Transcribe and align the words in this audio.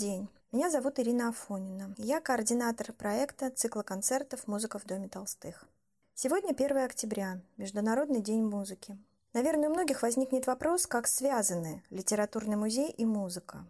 день. 0.00 0.30
Меня 0.50 0.70
зовут 0.70 0.98
Ирина 0.98 1.28
Афонина. 1.28 1.94
Я 1.98 2.22
координатор 2.22 2.94
проекта 2.94 3.50
цикла 3.50 3.82
концертов 3.82 4.46
«Музыка 4.46 4.78
в 4.78 4.86
Доме 4.86 5.08
Толстых». 5.08 5.66
Сегодня 6.14 6.52
1 6.52 6.78
октября, 6.78 7.42
Международный 7.58 8.22
день 8.22 8.42
музыки. 8.42 8.96
Наверное, 9.34 9.68
у 9.68 9.72
многих 9.72 10.00
возникнет 10.00 10.46
вопрос, 10.46 10.86
как 10.86 11.06
связаны 11.06 11.82
литературный 11.90 12.56
музей 12.56 12.90
и 12.90 13.04
музыка. 13.04 13.66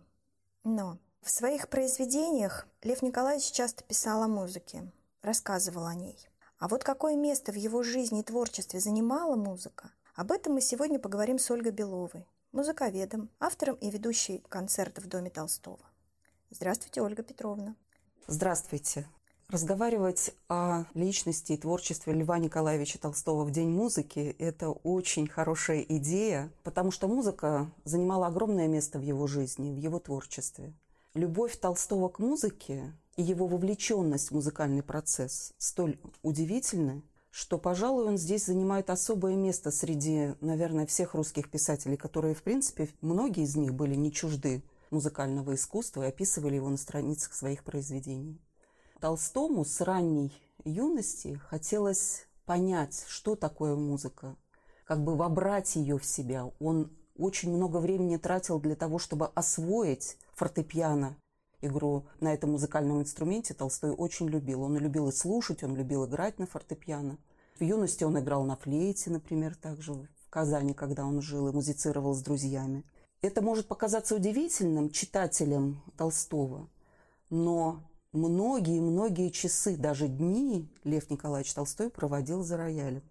Но 0.63 0.99
в 1.21 1.31
своих 1.33 1.69
произведениях 1.69 2.69
Лев 2.85 3.03
Николаевич 3.03 3.51
часто 3.51 3.83
писал 3.83 4.23
о 4.23 4.29
музыке, 4.29 4.89
рассказывал 5.23 5.87
о 5.87 5.95
ней. 5.97 6.17
А 6.61 6.69
вот 6.69 6.85
какое 6.85 7.17
место 7.17 7.51
в 7.51 7.57
его 7.57 7.83
жизни 7.83 8.21
и 8.21 8.25
творчестве 8.25 8.79
занимала 8.79 9.35
музыка, 9.35 9.91
об 10.15 10.31
этом 10.31 10.53
мы 10.53 10.61
сегодня 10.61 11.01
поговорим 11.01 11.41
с 11.41 11.51
Ольгой 11.51 11.73
Беловой, 11.73 12.25
музыковедом, 12.53 13.31
автором 13.41 13.75
и 13.75 13.91
ведущей 13.91 14.45
концерта 14.49 15.01
в 15.01 15.09
Доме 15.09 15.31
Толстого. 15.31 15.90
Здравствуйте, 16.53 17.01
Ольга 17.01 17.23
Петровна. 17.23 17.77
Здравствуйте. 18.27 19.07
Разговаривать 19.49 20.35
о 20.49 20.85
личности 20.95 21.53
и 21.53 21.57
творчестве 21.57 22.13
Льва 22.13 22.39
Николаевича 22.39 22.99
Толстого 22.99 23.45
в 23.45 23.53
День 23.53 23.69
музыки– 23.69 24.35
это 24.39 24.71
очень 24.71 25.29
хорошая 25.29 25.83
идея, 25.83 26.53
потому 26.65 26.91
что 26.91 27.07
музыка 27.07 27.71
занимала 27.85 28.27
огромное 28.27 28.67
место 28.67 28.99
в 28.99 29.03
его 29.03 29.29
жизни, 29.29 29.71
в 29.71 29.77
его 29.77 30.01
творчестве. 30.01 30.73
Любовь 31.15 31.57
Толстого 31.57 32.09
к 32.09 32.19
музыке 32.19 32.93
и 33.17 33.23
его 33.23 33.47
вовлеченность 33.47 34.31
в 34.31 34.35
музыкальный 34.35 34.83
процесс 34.83 35.53
столь 35.57 36.01
удивительны, 36.23 37.05
что, 37.31 37.59
пожалуй, 37.59 38.07
он 38.07 38.19
здесь 38.19 38.47
занимает 38.47 38.91
особое 38.91 39.37
место 39.37 39.71
среди, 39.71 40.35
наверное, 40.41 40.87
всех 40.87 41.15
русских 41.15 41.49
писателей, 41.49 41.97
которые, 41.97 42.35
в 42.35 42.43
принципе, 42.43 42.89
многие 43.03 43.45
из 43.45 43.55
них 43.55 43.73
были 43.73 43.95
не 43.95 44.11
чужды 44.11 44.65
музыкального 44.91 45.55
искусства 45.55 46.05
и 46.05 46.09
описывали 46.09 46.57
его 46.57 46.69
на 46.69 46.77
страницах 46.77 47.35
своих 47.35 47.65
произведений. 47.65 48.41
Толстому 49.01 49.65
с 49.65 49.81
ранней 49.81 50.33
юности 50.65 51.41
хотелось 51.49 52.27
понять, 52.45 53.05
что 53.09 53.37
такое 53.37 53.77
музыка, 53.77 54.37
как 54.85 55.03
бы 55.03 55.17
вобрать 55.17 55.77
ее 55.77 55.99
в 55.99 56.05
себя. 56.05 56.51
Он 56.59 56.91
очень 57.17 57.55
много 57.55 57.79
времени 57.79 58.17
тратил 58.17 58.59
для 58.59 58.75
того, 58.75 58.99
чтобы 58.99 59.27
освоить 59.35 60.17
фортепиано. 60.35 61.17
Игру 61.63 62.07
на 62.21 62.33
этом 62.33 62.53
музыкальном 62.53 63.01
инструменте 63.01 63.53
Толстой 63.53 63.91
очень 63.91 64.29
любил. 64.29 64.63
Он 64.63 64.79
любил 64.79 65.09
и 65.09 65.13
слушать, 65.13 65.63
он 65.63 65.77
любил 65.77 66.07
играть 66.07 66.39
на 66.39 66.47
фортепиано. 66.47 67.19
В 67.59 67.63
юности 67.63 68.05
он 68.05 68.19
играл 68.19 68.45
на 68.45 68.57
флейте, 68.57 69.11
например, 69.11 69.55
также 69.55 69.93
в 69.93 70.09
Казани, 70.31 70.73
когда 70.73 71.05
он 71.05 71.21
жил 71.21 71.49
и 71.49 71.53
музицировал 71.53 72.15
с 72.15 72.23
друзьями. 72.23 72.85
Это 73.23 73.43
может 73.43 73.67
показаться 73.69 74.17
удивительным 74.17 74.89
читателям 74.89 75.83
Толстого, 75.99 76.71
но 77.29 77.83
многие-многие 78.13 79.29
часы, 79.29 79.77
даже 79.77 80.09
дни 80.09 80.67
Лев 80.85 81.11
Николаевич 81.11 81.53
Толстой 81.53 81.91
проводил 81.91 82.43
за 82.43 82.57
роялем. 82.57 83.03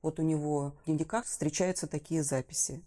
Вот 0.00 0.20
у 0.20 0.22
него 0.22 0.74
в 0.80 0.84
дневниках 0.84 1.24
встречаются 1.24 1.88
такие 1.88 2.22
записи. 2.22 2.84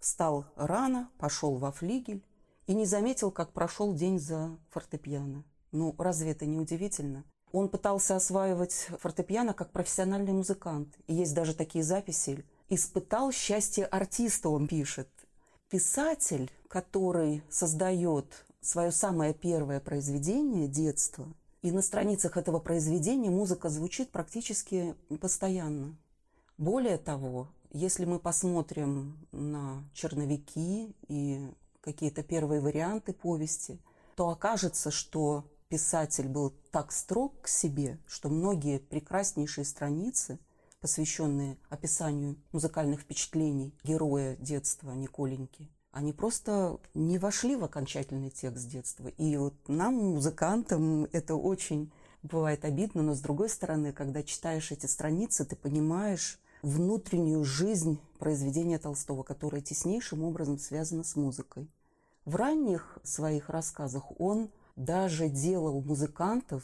Встал 0.00 0.46
рано, 0.56 1.10
пошел 1.18 1.56
во 1.56 1.70
флигель 1.72 2.24
и 2.66 2.72
не 2.72 2.86
заметил, 2.86 3.30
как 3.30 3.52
прошел 3.52 3.92
день 3.92 4.18
за 4.18 4.56
фортепиано. 4.70 5.44
Ну, 5.72 5.94
разве 5.98 6.30
это 6.30 6.46
не 6.46 6.58
удивительно? 6.58 7.24
Он 7.52 7.68
пытался 7.68 8.16
осваивать 8.16 8.88
фортепиано 8.98 9.52
как 9.52 9.72
профессиональный 9.72 10.32
музыкант. 10.32 10.96
И 11.06 11.14
есть 11.14 11.34
даже 11.34 11.54
такие 11.54 11.84
записи. 11.84 12.46
«Испытал 12.70 13.30
счастье 13.30 13.84
артиста», 13.84 14.48
он 14.48 14.66
пишет. 14.66 15.08
Писатель, 15.74 16.52
который 16.68 17.42
создает 17.50 18.46
свое 18.60 18.92
самое 18.92 19.34
первое 19.34 19.80
произведение 19.80 20.68
детства, 20.68 21.26
и 21.62 21.72
на 21.72 21.82
страницах 21.82 22.36
этого 22.36 22.60
произведения 22.60 23.28
музыка 23.28 23.68
звучит 23.70 24.12
практически 24.12 24.94
постоянно. 25.20 25.96
Более 26.58 26.96
того, 26.96 27.48
если 27.72 28.04
мы 28.04 28.20
посмотрим 28.20 29.18
на 29.32 29.82
черновики 29.94 30.94
и 31.08 31.44
какие-то 31.80 32.22
первые 32.22 32.60
варианты 32.60 33.12
повести, 33.12 33.80
то 34.14 34.28
окажется, 34.28 34.92
что 34.92 35.44
писатель 35.68 36.28
был 36.28 36.54
так 36.70 36.92
строг 36.92 37.32
к 37.42 37.48
себе, 37.48 37.98
что 38.06 38.28
многие 38.28 38.78
прекраснейшие 38.78 39.64
страницы, 39.64 40.38
посвященные 40.84 41.56
описанию 41.70 42.36
музыкальных 42.52 43.00
впечатлений 43.00 43.72
героя 43.84 44.36
детства 44.36 44.92
Николеньки, 44.92 45.70
они 45.92 46.12
просто 46.12 46.78
не 46.92 47.16
вошли 47.16 47.56
в 47.56 47.64
окончательный 47.64 48.28
текст 48.28 48.68
детства. 48.68 49.08
И 49.08 49.34
вот 49.38 49.54
нам, 49.66 49.94
музыкантам, 49.94 51.04
это 51.10 51.36
очень 51.36 51.90
бывает 52.22 52.66
обидно, 52.66 53.00
но 53.02 53.14
с 53.14 53.20
другой 53.20 53.48
стороны, 53.48 53.94
когда 53.94 54.22
читаешь 54.22 54.72
эти 54.72 54.84
страницы, 54.84 55.46
ты 55.46 55.56
понимаешь 55.56 56.38
внутреннюю 56.60 57.44
жизнь 57.44 57.98
произведения 58.18 58.78
Толстого, 58.78 59.22
которая 59.22 59.62
теснейшим 59.62 60.22
образом 60.22 60.58
связана 60.58 61.02
с 61.02 61.16
музыкой. 61.16 61.66
В 62.26 62.36
ранних 62.36 62.98
своих 63.02 63.48
рассказах 63.48 64.20
он 64.20 64.50
даже 64.76 65.30
делал 65.30 65.80
музыкантов 65.80 66.62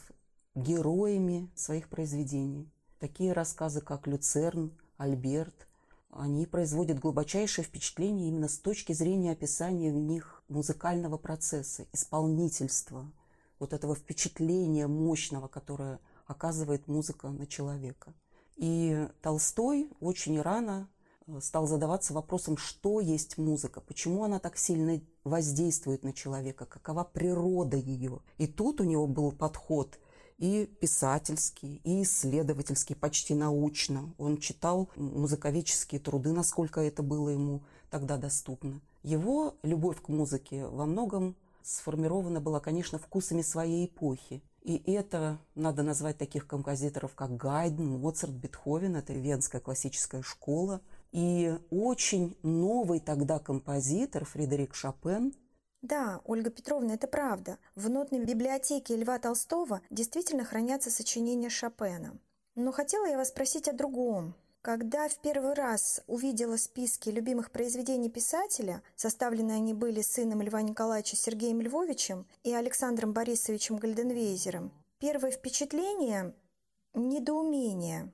героями 0.54 1.48
своих 1.54 1.88
произведений. 1.88 2.70
Такие 3.00 3.32
рассказы, 3.32 3.80
как 3.80 4.06
«Люцерн», 4.06 4.72
«Альберт», 4.98 5.66
они 6.10 6.44
производят 6.44 6.98
глубочайшее 6.98 7.64
впечатление 7.64 8.28
именно 8.28 8.46
с 8.46 8.58
точки 8.58 8.92
зрения 8.92 9.32
описания 9.32 9.90
в 9.90 9.96
них 9.96 10.42
музыкального 10.48 11.16
процесса, 11.16 11.86
исполнительства, 11.94 13.10
вот 13.58 13.72
этого 13.72 13.94
впечатления 13.94 14.86
мощного, 14.86 15.48
которое 15.48 15.98
оказывает 16.26 16.88
музыка 16.88 17.30
на 17.30 17.46
человека. 17.46 18.12
И 18.56 19.08
Толстой 19.22 19.88
очень 20.00 20.38
рано 20.38 20.86
э, 21.26 21.40
стал 21.40 21.66
задаваться 21.66 22.12
вопросом, 22.12 22.58
что 22.58 23.00
есть 23.00 23.38
музыка, 23.38 23.80
почему 23.80 24.24
она 24.24 24.40
так 24.40 24.58
сильно 24.58 25.00
воздействует 25.24 26.02
на 26.02 26.12
человека, 26.12 26.66
какова 26.66 27.04
природа 27.04 27.78
ее. 27.78 28.20
И 28.36 28.46
тут 28.46 28.82
у 28.82 28.84
него 28.84 29.06
был 29.06 29.32
подход– 29.32 29.98
и 30.40 30.66
писательский, 30.80 31.80
и 31.84 32.02
исследовательский, 32.02 32.96
почти 32.96 33.34
научно. 33.34 34.12
Он 34.18 34.38
читал 34.38 34.88
музыковедческие 34.96 36.00
труды, 36.00 36.32
насколько 36.32 36.80
это 36.80 37.02
было 37.02 37.28
ему 37.28 37.60
тогда 37.90 38.16
доступно. 38.16 38.80
Его 39.02 39.54
любовь 39.62 40.00
к 40.00 40.08
музыке 40.08 40.66
во 40.66 40.86
многом 40.86 41.36
сформирована 41.62 42.40
была, 42.40 42.58
конечно, 42.58 42.98
вкусами 42.98 43.42
своей 43.42 43.84
эпохи. 43.84 44.42
И 44.62 44.82
это 44.90 45.38
надо 45.54 45.82
назвать 45.82 46.16
таких 46.16 46.46
композиторов, 46.46 47.14
как 47.14 47.36
Гайден, 47.36 47.98
Моцарт, 47.98 48.32
Бетховен, 48.32 48.96
это 48.96 49.12
венская 49.12 49.60
классическая 49.60 50.22
школа. 50.22 50.80
И 51.12 51.54
очень 51.70 52.34
новый 52.42 53.00
тогда 53.00 53.38
композитор 53.38 54.24
Фредерик 54.24 54.74
Шопен– 54.74 55.34
да, 55.82 56.20
Ольга 56.24 56.50
Петровна, 56.50 56.94
это 56.94 57.06
правда. 57.06 57.58
В 57.74 57.88
нотной 57.88 58.24
библиотеке 58.24 58.96
Льва 58.96 59.18
Толстого 59.18 59.80
действительно 59.88 60.44
хранятся 60.44 60.90
сочинения 60.90 61.48
Шопена. 61.48 62.18
Но 62.54 62.70
хотела 62.70 63.06
я 63.06 63.16
вас 63.16 63.28
спросить 63.28 63.66
о 63.66 63.72
другом. 63.72 64.34
Когда 64.60 65.08
в 65.08 65.18
первый 65.22 65.54
раз 65.54 66.02
увидела 66.06 66.58
списки 66.58 67.08
любимых 67.08 67.50
произведений 67.50 68.10
писателя, 68.10 68.82
составленные 68.94 69.56
они 69.56 69.72
были 69.72 70.02
сыном 70.02 70.42
Льва 70.42 70.60
Николаевича 70.60 71.16
Сергеем 71.16 71.62
Львовичем 71.62 72.26
и 72.42 72.52
Александром 72.52 73.14
Борисовичем 73.14 73.78
Гальденвейзером, 73.78 74.70
первое 74.98 75.30
впечатление– 75.30 76.34
недоумение. 76.94 78.12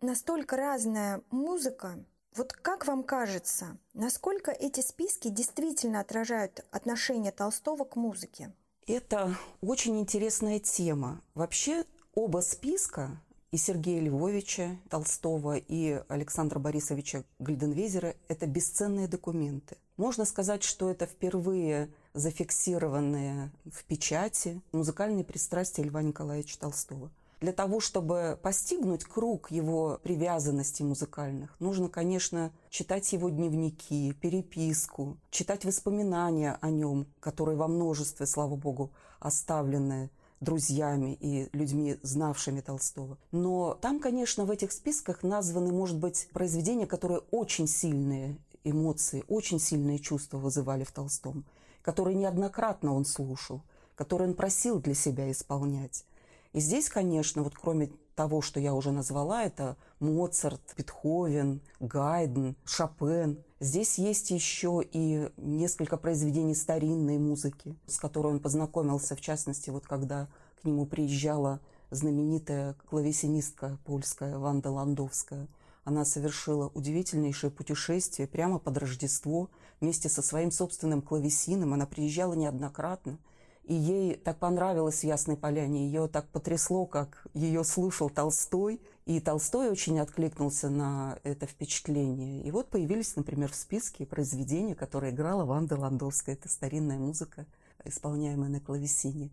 Настолько 0.00 0.56
разная 0.56 1.20
музыка, 1.30 2.02
вот 2.36 2.52
как 2.52 2.86
вам 2.86 3.02
кажется, 3.02 3.76
насколько 3.94 4.50
эти 4.50 4.80
списки 4.80 5.28
действительно 5.28 6.00
отражают 6.00 6.64
отношение 6.70 7.32
Толстого 7.32 7.84
к 7.84 7.96
музыке? 7.96 8.52
Это 8.86 9.36
очень 9.60 10.00
интересная 10.00 10.58
тема. 10.58 11.20
Вообще 11.34 11.84
оба 12.14 12.38
списка 12.38 13.10
и 13.50 13.58
Сергея 13.58 14.00
Львовича 14.00 14.76
Толстого, 14.88 15.56
и 15.56 16.02
Александра 16.08 16.58
Борисовича 16.58 17.24
Гальденвезера– 17.38 18.16
это 18.28 18.46
бесценные 18.46 19.08
документы. 19.08 19.76
Можно 19.98 20.24
сказать, 20.24 20.62
что 20.62 20.90
это 20.90 21.06
впервые 21.06 21.90
зафиксированные 22.14 23.52
в 23.66 23.84
печати 23.84 24.62
музыкальные 24.72 25.24
пристрастия 25.24 25.82
Льва 25.82 26.02
Николаевича 26.02 26.58
Толстого– 26.58 27.10
для 27.42 27.52
того, 27.52 27.80
чтобы 27.80 28.38
постигнуть 28.40 29.04
круг 29.04 29.50
его 29.50 29.98
привязанностей 30.04 30.84
музыкальных, 30.84 31.54
нужно, 31.58 31.88
конечно, 31.88 32.52
читать 32.70 33.12
его 33.12 33.30
дневники, 33.30 34.12
переписку, 34.20 35.18
читать 35.30 35.64
воспоминания 35.64 36.56
о 36.60 36.70
нем, 36.70 37.06
которые 37.18 37.56
во 37.56 37.66
множестве, 37.66 38.26
слава 38.26 38.54
богу, 38.54 38.92
оставлены 39.18 40.10
друзьями 40.40 41.18
и 41.18 41.48
людьми, 41.52 41.98
знавшими 42.02 42.60
Толстого. 42.60 43.18
Но 43.32 43.74
там, 43.74 43.98
конечно, 43.98 44.44
в 44.44 44.50
этих 44.52 44.70
списках 44.70 45.24
названы, 45.24 45.72
может 45.72 45.98
быть, 45.98 46.28
произведения, 46.32 46.86
которые 46.86 47.22
очень 47.32 47.66
сильные 47.66 48.38
эмоции, 48.62 49.24
очень 49.26 49.58
сильные 49.58 49.98
чувства 49.98 50.38
вызывали 50.38 50.84
в 50.84 50.92
Толстом, 50.92 51.44
которые 51.82 52.14
неоднократно 52.14 52.94
он 52.94 53.04
слушал 53.04 53.62
которые 53.94 54.30
он 54.30 54.34
просил 54.34 54.80
для 54.80 54.94
себя 54.94 55.30
исполнять. 55.30 56.04
И 56.52 56.60
здесь, 56.60 56.88
конечно, 56.88 57.42
вот 57.42 57.54
кроме 57.54 57.90
того, 58.14 58.42
что 58.42 58.60
я 58.60 58.74
уже 58.74 58.92
назвала, 58.92 59.42
это 59.42 59.76
Моцарт, 60.00 60.60
Бетховен, 60.76 61.60
Гайден, 61.80 62.56
Шопен. 62.64 63.42
Здесь 63.58 63.98
есть 63.98 64.30
еще 64.30 64.82
и 64.92 65.30
несколько 65.38 65.96
произведений 65.96 66.54
старинной 66.54 67.18
музыки, 67.18 67.74
с 67.86 67.96
которой 67.98 68.34
он 68.34 68.40
познакомился, 68.40 69.16
в 69.16 69.20
частности, 69.20 69.70
вот 69.70 69.86
когда 69.86 70.28
к 70.60 70.64
нему 70.64 70.84
приезжала 70.84 71.60
знаменитая 71.90 72.74
клавесинистка 72.88 73.78
польская 73.84 74.38
Ванда 74.38 74.70
Ландовская. 74.70 75.48
Она 75.84 76.04
совершила 76.04 76.70
удивительнейшее 76.74 77.50
путешествие 77.50 78.28
прямо 78.28 78.58
под 78.58 78.78
Рождество 78.78 79.50
вместе 79.80 80.08
со 80.08 80.22
своим 80.22 80.50
собственным 80.50 81.02
клавесином. 81.02 81.72
Она 81.72 81.86
приезжала 81.86 82.34
неоднократно– 82.34 83.18
и 83.64 83.74
ей 83.74 84.16
так 84.16 84.38
понравилось 84.38 85.00
в 85.00 85.04
Ясной 85.04 85.36
Поляне, 85.36 85.86
ее 85.86 86.08
так 86.08 86.28
потрясло, 86.28 86.84
как 86.84 87.26
ее 87.32 87.62
слушал 87.64 88.10
Толстой. 88.10 88.80
И 89.04 89.18
Толстой 89.20 89.70
очень 89.70 89.98
откликнулся 89.98 90.68
на 90.68 91.18
это 91.22 91.46
впечатление. 91.46 92.42
И 92.42 92.50
вот 92.50 92.68
появились, 92.68 93.16
например, 93.16 93.50
в 93.50 93.56
списке 93.56 94.06
произведения, 94.06 94.74
которые 94.74 95.12
играла 95.12 95.44
Ванда 95.44 95.76
Ландовская. 95.76 96.34
Это 96.34 96.48
старинная 96.48 96.98
музыка, 96.98 97.46
исполняемая 97.84 98.48
на 98.48 98.60
клавесине. 98.60 99.30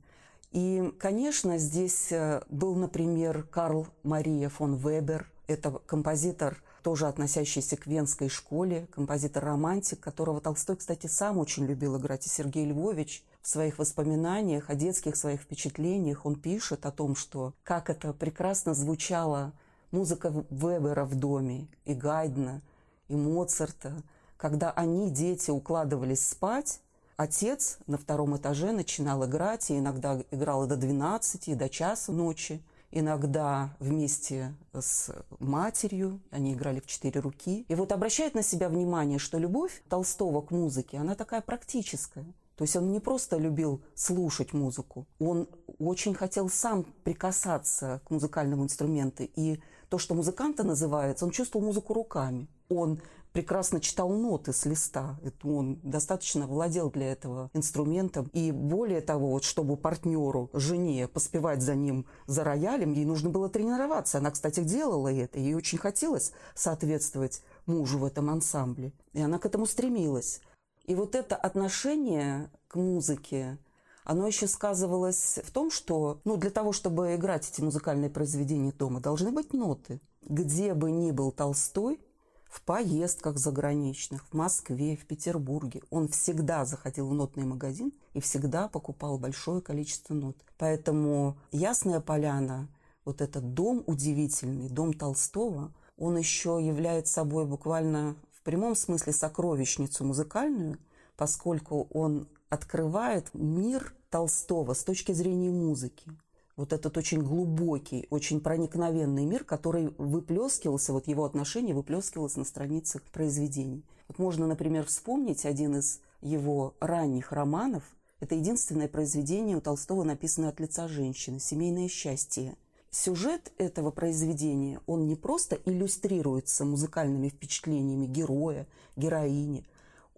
И, 0.51 0.91
конечно, 0.99 1.57
здесь 1.59 2.11
э, 2.11 2.41
был, 2.49 2.75
например, 2.75 3.43
Карл 3.43 3.87
Мария 4.01 4.49
фон 4.49 4.75
Вебер. 4.75 5.31
Это 5.45 5.71
композитор, 5.85 6.61
тоже 6.83 7.07
относящийся 7.07 7.77
к 7.77 7.85
венской 7.85 8.29
школе, 8.29 8.87
композитор-романтик, 8.91 9.99
которого 9.99 10.41
Толстой, 10.41 10.77
кстати, 10.77 11.07
сам 11.07 11.37
очень 11.37 11.65
любил 11.65 11.97
играть, 11.97 12.25
и 12.25 12.29
Сергей 12.29 12.65
Львович 12.65 13.23
в 13.41 13.47
своих 13.47 13.79
воспоминаниях, 13.79 14.69
о 14.69 14.75
детских 14.75 15.15
своих 15.15 15.41
впечатлениях 15.41 16.25
он 16.25 16.35
пишет 16.35 16.85
о 16.85 16.91
том, 16.91 17.15
что 17.15 17.53
как 17.63 17.89
это 17.89 18.13
прекрасно 18.13 18.73
звучала 18.73 19.53
музыка 19.91 20.45
Вебера 20.49 21.05
в 21.05 21.15
доме, 21.15 21.67
и 21.85 21.93
Гайдна, 21.93 22.61
и 23.07 23.15
Моцарта, 23.15 23.93
когда 24.37 24.71
они, 24.71 25.09
дети, 25.09 25.51
укладывались 25.51 26.27
спать, 26.27 26.81
отец 27.17 27.79
на 27.87 27.97
втором 27.97 28.37
этаже 28.37 28.71
начинал 28.71 29.25
играть, 29.25 29.69
и 29.69 29.77
иногда 29.77 30.21
играл 30.31 30.67
до 30.67 30.77
12, 30.77 31.49
и 31.49 31.55
до 31.55 31.69
часа 31.69 32.11
ночи, 32.11 32.61
иногда 32.91 33.75
вместе 33.79 34.53
с 34.73 35.11
матерью, 35.39 36.19
они 36.31 36.53
играли 36.53 36.79
в 36.79 36.87
четыре 36.87 37.19
руки. 37.19 37.65
И 37.67 37.75
вот 37.75 37.91
обращает 37.91 38.33
на 38.35 38.43
себя 38.43 38.69
внимание, 38.69 39.19
что 39.19 39.37
любовь 39.37 39.83
Толстого 39.89 40.41
к 40.41 40.51
музыке, 40.51 40.97
она 40.97 41.15
такая 41.15 41.41
практическая. 41.41 42.25
То 42.59 42.63
есть 42.63 42.75
он 42.75 42.91
не 42.91 42.99
просто 42.99 43.37
любил 43.37 43.81
слушать 43.95 44.51
музыку, 44.51 45.07
он 45.17 45.47
очень 45.77 46.13
хотел 46.13 46.49
сам 46.49 46.83
прикасаться 47.05 48.01
к 48.05 48.11
музыкальному 48.11 48.65
инструменту. 48.65 49.23
И 49.33 49.61
то, 49.87 49.97
что 49.97 50.13
музыканта 50.13 50.65
называется, 50.65 51.23
он 51.23 51.31
чувствовал 51.31 51.65
музыку 51.65 51.93
руками. 51.93 52.49
Он 52.67 53.01
прекрасно 53.31 53.79
читал 53.79 54.09
ноты 54.09 54.51
с 54.51 54.65
листа. 54.65 55.17
Он 55.41 55.79
достаточно 55.83 56.47
владел 56.47 56.91
для 56.91 57.13
этого 57.13 57.49
инструментом. 57.53 58.29
И 58.33 58.51
более 58.51 58.99
того, 58.99 59.29
вот 59.29 59.45
чтобы 59.45 59.77
партнеру, 59.77 60.49
жене, 60.51 61.07
поспевать 61.07 61.61
за 61.61 61.75
ним 61.75 62.07
за 62.27 62.43
роялем, 62.43 62.91
ей 62.91 63.05
нужно 63.05 63.29
было 63.29 63.47
тренироваться. 63.47 64.17
Она, 64.17 64.31
кстати, 64.31 64.59
делала 64.65 65.07
это. 65.07 65.39
Ей 65.39 65.53
очень 65.53 65.77
хотелось 65.77 66.33
соответствовать 66.55 67.41
мужу 67.67 67.99
в 67.99 68.03
этом 68.03 68.29
ансамбле. 68.29 68.91
И 69.13 69.21
она 69.21 69.39
к 69.39 69.45
этому 69.45 69.65
стремилась. 69.65 70.41
И 70.89 70.95
вот 70.95 71.13
это 71.13 71.35
отношение 71.35 72.49
к 72.67 72.75
музыке, 72.75 73.59
оно 74.05 74.25
еще 74.25 74.47
сказывалось 74.47 75.39
в 75.43 75.51
том, 75.51 75.69
что 75.69 76.19
ну, 76.25 76.35
для 76.35 76.49
того, 76.49 76.73
чтобы 76.73 77.13
играть 77.13 77.47
эти 77.47 77.61
музыкальные 77.61 78.09
произведения 78.09 78.71
дома, 78.71 78.99
должны 78.99 79.31
быть 79.31 79.53
ноты. 79.53 80.01
Где 80.23 80.73
бы 80.73 80.89
ни 80.89 81.11
был 81.11 81.31
Толстой, 81.31 81.99
в 82.45 82.63
поездках 82.63 83.37
заграничных, 83.37 84.25
в 84.25 84.33
Москве, 84.33 84.97
в 84.97 85.05
Петербурге, 85.05 85.83
он 85.91 86.07
всегда 86.07 86.65
заходил 86.65 87.07
в 87.07 87.13
нотный 87.13 87.45
магазин 87.45 87.93
и 88.15 88.19
всегда 88.19 88.67
покупал 88.67 89.19
большое 89.19 89.61
количество 89.61 90.15
нот. 90.15 90.37
Поэтому 90.57 91.37
«Ясная 91.51 91.99
поляна», 91.99 92.67
вот 93.05 93.21
этот 93.21 93.53
дом 93.53 93.83
удивительный, 93.85 94.69
дом 94.69 94.93
Толстого, 94.93 95.71
он 95.99 96.17
еще 96.17 96.57
является 96.59 97.13
собой 97.13 97.45
буквально 97.45 98.15
прямом 98.49 98.75
смысле 98.75 99.13
сокровищницу 99.13 100.03
музыкальную, 100.03 100.79
поскольку 101.15 101.87
он 101.91 102.27
открывает 102.49 103.29
мир 103.35 103.93
Толстого 104.09 104.73
с 104.73 104.83
точки 104.83 105.11
зрения 105.11 105.51
музыки. 105.51 106.09
Вот 106.55 106.73
этот 106.73 106.97
очень 106.97 107.21
глубокий, 107.21 108.07
очень 108.09 108.41
проникновенный 108.41 109.25
мир, 109.25 109.43
который 109.43 109.93
выплескивался, 109.99 110.93
вот 110.93 111.07
его 111.07 111.25
отношение 111.25 111.75
выплескивалось 111.75 112.37
на 112.37 112.43
страницах 112.43 113.03
произведений. 113.03 113.85
Вот 114.07 114.17
можно, 114.17 114.47
например, 114.47 114.87
вспомнить 114.87 115.45
один 115.45 115.75
из 115.75 115.99
его 116.21 116.73
ранних 116.79 117.31
романов. 117.31 117.83
Это 118.19 118.33
единственное 118.33 118.87
произведение 118.87 119.57
у 119.57 119.61
Толстого, 119.61 120.03
написанное 120.03 120.49
от 120.49 120.59
лица 120.59 120.87
женщины 120.87 121.39
«Семейное 121.39 121.87
счастье». 121.87 122.55
Сюжет 122.91 123.51
этого 123.57 123.91
произведения, 123.91 124.81
он 124.87 125.07
не 125.07 125.15
просто 125.15 125.59
иллюстрируется 125.65 126.65
музыкальными 126.65 127.29
впечатлениями 127.29 128.07
героя, 128.07 128.67
героини, 128.95 129.65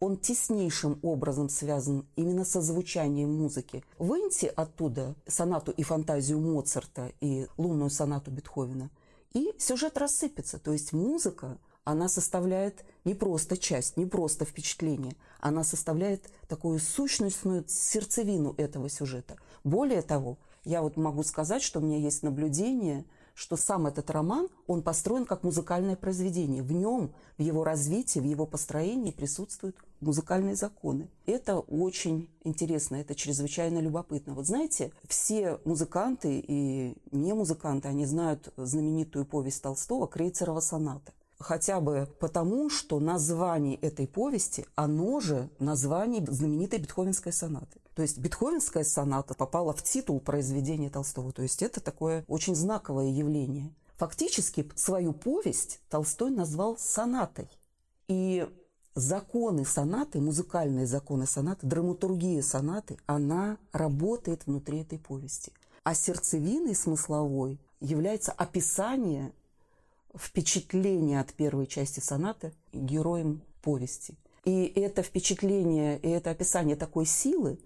он 0.01 0.17
теснейшим 0.17 0.99
образом 1.03 1.47
связан 1.47 2.07
именно 2.15 2.43
со 2.43 2.59
звучанием 2.59 3.31
музыки. 3.31 3.83
Выньте 3.99 4.47
оттуда 4.47 5.15
сонату 5.27 5.71
и 5.71 5.83
фантазию 5.83 6.39
Моцарта 6.39 7.11
и 7.21 7.47
лунную 7.57 7.91
сонату 7.91 8.31
Бетховена, 8.31 8.89
и 9.33 9.53
сюжет 9.59 9.99
рассыпется. 9.99 10.57
То 10.57 10.73
есть 10.73 10.91
музыка, 10.91 11.59
она 11.83 12.09
составляет 12.09 12.83
не 13.05 13.13
просто 13.13 13.57
часть, 13.57 13.95
не 13.95 14.07
просто 14.07 14.43
впечатление, 14.43 15.15
она 15.39 15.63
составляет 15.63 16.31
такую 16.47 16.79
сущностную 16.79 17.63
сердцевину 17.67 18.55
этого 18.57 18.89
сюжета. 18.89 19.37
Более 19.63 20.01
того, 20.01 20.39
я 20.63 20.81
вот 20.81 20.97
могу 20.97 21.23
сказать, 21.23 21.61
что 21.63 21.79
у 21.79 21.83
меня 21.83 21.97
есть 21.97 22.23
наблюдение, 22.23 23.05
что 23.33 23.55
сам 23.55 23.87
этот 23.87 24.09
роман, 24.11 24.49
он 24.67 24.83
построен 24.83 25.25
как 25.25 25.43
музыкальное 25.43 25.95
произведение. 25.95 26.61
В 26.61 26.71
нем, 26.71 27.13
в 27.37 27.41
его 27.41 27.63
развитии, 27.63 28.19
в 28.19 28.23
его 28.23 28.45
построении 28.45 29.11
присутствуют 29.11 29.77
музыкальные 30.01 30.55
законы. 30.55 31.09
Это 31.25 31.59
очень 31.59 32.29
интересно, 32.43 32.97
это 32.97 33.15
чрезвычайно 33.15 33.79
любопытно. 33.79 34.33
Вот 34.33 34.47
знаете, 34.47 34.91
все 35.07 35.59
музыканты 35.65 36.43
и 36.45 36.97
не 37.11 37.33
музыканты, 37.33 37.87
они 37.87 38.05
знают 38.05 38.53
знаменитую 38.57 39.25
повесть 39.25 39.61
Толстого 39.63 40.07
«Крейцерова 40.07 40.59
соната» 40.59 41.13
хотя 41.41 41.81
бы 41.81 42.07
потому, 42.19 42.69
что 42.69 42.99
название 42.99 43.75
этой 43.75 44.07
повести, 44.07 44.65
оно 44.75 45.19
же 45.19 45.49
название 45.59 46.25
знаменитой 46.25 46.79
бетховенской 46.79 47.33
сонаты. 47.33 47.79
То 47.95 48.01
есть 48.01 48.17
бетховенская 48.17 48.83
соната 48.83 49.33
попала 49.33 49.73
в 49.73 49.83
титул 49.83 50.19
произведения 50.19 50.89
Толстого. 50.89 51.31
То 51.31 51.41
есть 51.41 51.61
это 51.61 51.81
такое 51.81 52.23
очень 52.27 52.55
знаковое 52.55 53.09
явление. 53.09 53.73
Фактически 53.97 54.69
свою 54.75 55.13
повесть 55.13 55.79
Толстой 55.89 56.31
назвал 56.31 56.77
сонатой. 56.77 57.49
И 58.07 58.47
законы 58.95 59.65
сонаты, 59.65 60.19
музыкальные 60.19 60.87
законы 60.87 61.27
сонаты, 61.27 61.67
драматургия 61.67 62.41
сонаты, 62.41 62.97
она 63.05 63.57
работает 63.71 64.45
внутри 64.45 64.79
этой 64.79 64.99
повести. 64.99 65.53
А 65.83 65.93
сердцевиной 65.93 66.75
смысловой 66.75 67.59
является 67.79 68.31
описание 68.31 69.33
впечатления 70.17 71.19
от 71.19 71.33
первой 71.33 71.67
части 71.67 71.99
сонаты 71.99 72.53
героем 72.73 73.41
повести. 73.61 74.17
И 74.43 74.65
это 74.65 75.03
впечатление, 75.03 75.99
и 75.99 76.09
это 76.09 76.31
описание 76.31 76.75
такой 76.75 77.05
силы, 77.05 77.59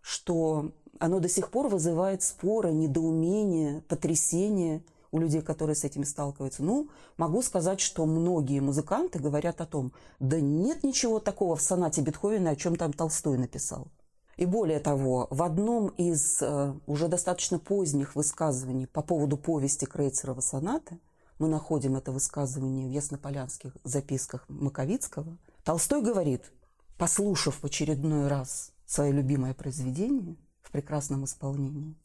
что 0.00 0.72
оно 0.98 1.20
до 1.20 1.28
сих 1.28 1.50
пор 1.50 1.68
вызывает 1.68 2.22
споры, 2.22 2.72
недоумение, 2.72 3.82
потрясение 3.82 4.82
у 5.12 5.18
людей, 5.18 5.42
которые 5.42 5.76
с 5.76 5.84
этим 5.84 6.04
сталкиваются. 6.04 6.64
Ну, 6.64 6.88
могу 7.16 7.42
сказать, 7.42 7.80
что 7.80 8.06
многие 8.06 8.60
музыканты 8.60 9.18
говорят 9.18 9.60
о 9.60 9.66
том, 9.66 9.92
да 10.18 10.40
нет 10.40 10.82
ничего 10.82 11.20
такого 11.20 11.56
в 11.56 11.62
сонате 11.62 12.00
Бетховена, 12.00 12.50
о 12.50 12.56
чем 12.56 12.76
там 12.76 12.92
Толстой 12.92 13.38
написал. 13.38 13.88
И 14.36 14.46
более 14.46 14.80
того, 14.80 15.28
в 15.30 15.42
одном 15.44 15.88
из 15.88 16.42
э, 16.42 16.74
уже 16.86 17.06
достаточно 17.06 17.60
поздних 17.60 18.16
высказываний 18.16 18.88
по 18.88 19.00
поводу 19.02 19.36
повести 19.36 19.84
Крейцерова 19.84 20.40
соната– 20.40 20.98
мы 21.38 21.48
находим 21.48 21.96
это 21.96 22.12
высказывание 22.12 22.88
в 22.88 22.92
яснополянских 22.92 23.76
записках 23.84 24.44
Маковицкого, 24.48 25.36
Толстой 25.64 26.02
говорит, 26.02 26.52
послушав 26.98 27.62
в 27.62 27.64
очередной 27.64 28.28
раз 28.28 28.72
свое 28.86 29.12
любимое 29.12 29.54
произведение 29.54 30.36
в 30.62 30.70
прекрасном 30.70 31.24
исполнении, 31.24 31.96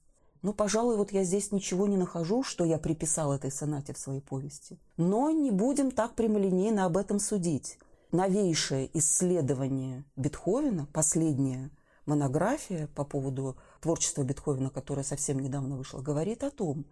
ну, 0.42 0.54
пожалуй, 0.54 0.96
вот 0.96 1.12
я 1.12 1.26
здесь 1.26 1.52
ничего 1.52 1.86
не 1.86 1.98
нахожу, 1.98 2.44
что 2.44 2.64
я 2.64 2.78
приписал 2.78 3.34
этой 3.34 3.52
сонате 3.52 3.94
в 3.94 3.98
своей 3.98 4.22
повести. 4.22 4.80
Но 4.96 5.30
не 5.32 5.52
будем 5.52 5.92
так 5.92 6.16
прямолинейно 6.16 6.86
об 6.86 6.96
этом 6.96 7.20
судить. 7.20 7.78
Новейшее 8.14 8.90
исследование 8.98 10.06
Бетховена, 10.16 10.88
последнее, 10.94 11.72
монография 12.06 12.88
по 12.88 13.04
поводу 13.04 13.58
творчества 13.82 14.24
Бетховена, 14.24 14.70
которая 14.70 15.04
совсем 15.04 15.40
недавно 15.40 15.76
вышла, 15.76 16.00
говорит 16.00 16.44
о 16.44 16.52
том, 16.52 16.86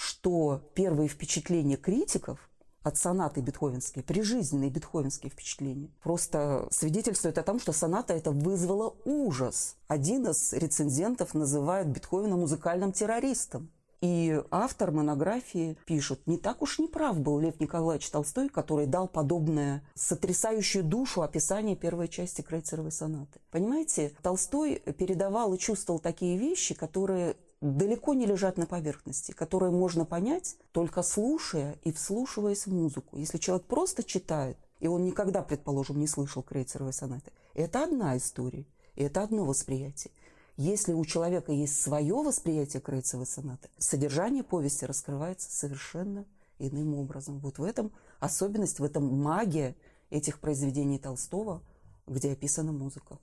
что 0.00 0.62
первые 0.74 1.08
впечатления 1.08 1.76
критиков 1.76 2.48
от 2.82 2.96
сонаты 2.96 3.42
бетховенские, 3.42 4.02
прижизненные 4.02 4.70
бетховенские 4.70 5.30
впечатления, 5.30 5.90
просто 6.02 6.66
свидетельствуют 6.70 7.36
о 7.36 7.42
том, 7.42 7.60
что 7.60 7.72
соната 7.72 8.14
это 8.14 8.30
вызвала 8.30 8.94
ужас. 9.04 9.76
Один 9.88 10.26
из 10.26 10.54
рецензентов 10.54 11.34
называет 11.34 11.88
Бетховена 11.88 12.36
музыкальным 12.36 12.92
террористом. 12.92 13.70
И 14.00 14.42
автор 14.50 14.92
монографии 14.92 15.76
пишет, 15.84 16.26
не 16.26 16.38
так 16.38 16.62
уж 16.62 16.78
не 16.78 16.88
прав 16.88 17.20
был 17.20 17.38
Лев 17.38 17.60
Николаевич 17.60 18.08
Толстой, 18.08 18.48
который 18.48 18.86
дал 18.86 19.06
подобное 19.06 19.84
сотрясающую 19.94 20.82
душу 20.82 21.20
описание 21.20 21.76
первой 21.76 22.08
части 22.08 22.40
Крейцеровой 22.40 22.92
сонаты. 22.92 23.40
Понимаете, 23.50 24.14
Толстой 24.22 24.76
передавал 24.76 25.52
и 25.52 25.58
чувствовал 25.58 26.00
такие 26.00 26.38
вещи, 26.38 26.74
которые 26.74 27.36
далеко 27.60 28.14
не 28.14 28.26
лежат 28.26 28.56
на 28.56 28.66
поверхности, 28.66 29.32
которые 29.32 29.70
можно 29.70 30.04
понять 30.04 30.56
только 30.72 31.02
слушая 31.02 31.78
и 31.82 31.92
вслушиваясь 31.92 32.66
в 32.66 32.72
музыку. 32.72 33.16
Если 33.18 33.38
человек 33.38 33.66
просто 33.66 34.02
читает, 34.02 34.56
и 34.78 34.88
он 34.88 35.04
никогда, 35.04 35.42
предположим, 35.42 35.98
не 35.98 36.06
слышал 36.06 36.42
Крейцеровой 36.42 36.92
сонаты, 36.92 37.32
это 37.54 37.84
одна 37.84 38.16
история, 38.16 38.66
и 38.94 39.04
это 39.04 39.22
одно 39.22 39.44
восприятие. 39.44 40.12
Если 40.56 40.92
у 40.92 41.04
человека 41.04 41.52
есть 41.52 41.80
свое 41.80 42.14
восприятие 42.14 42.80
Крейцевой 42.80 43.26
сонаты, 43.26 43.68
содержание 43.78 44.42
повести 44.42 44.84
раскрывается 44.84 45.50
совершенно 45.50 46.26
иным 46.58 46.94
образом. 46.94 47.38
Вот 47.38 47.58
в 47.58 47.62
этом 47.62 47.92
особенность, 48.18 48.78
в 48.78 48.84
этом 48.84 49.04
магия 49.22 49.74
этих 50.10 50.38
произведений 50.38 50.98
Толстого, 50.98 51.62
где 52.06 52.32
описана 52.32 52.72
музыка. 52.72 53.18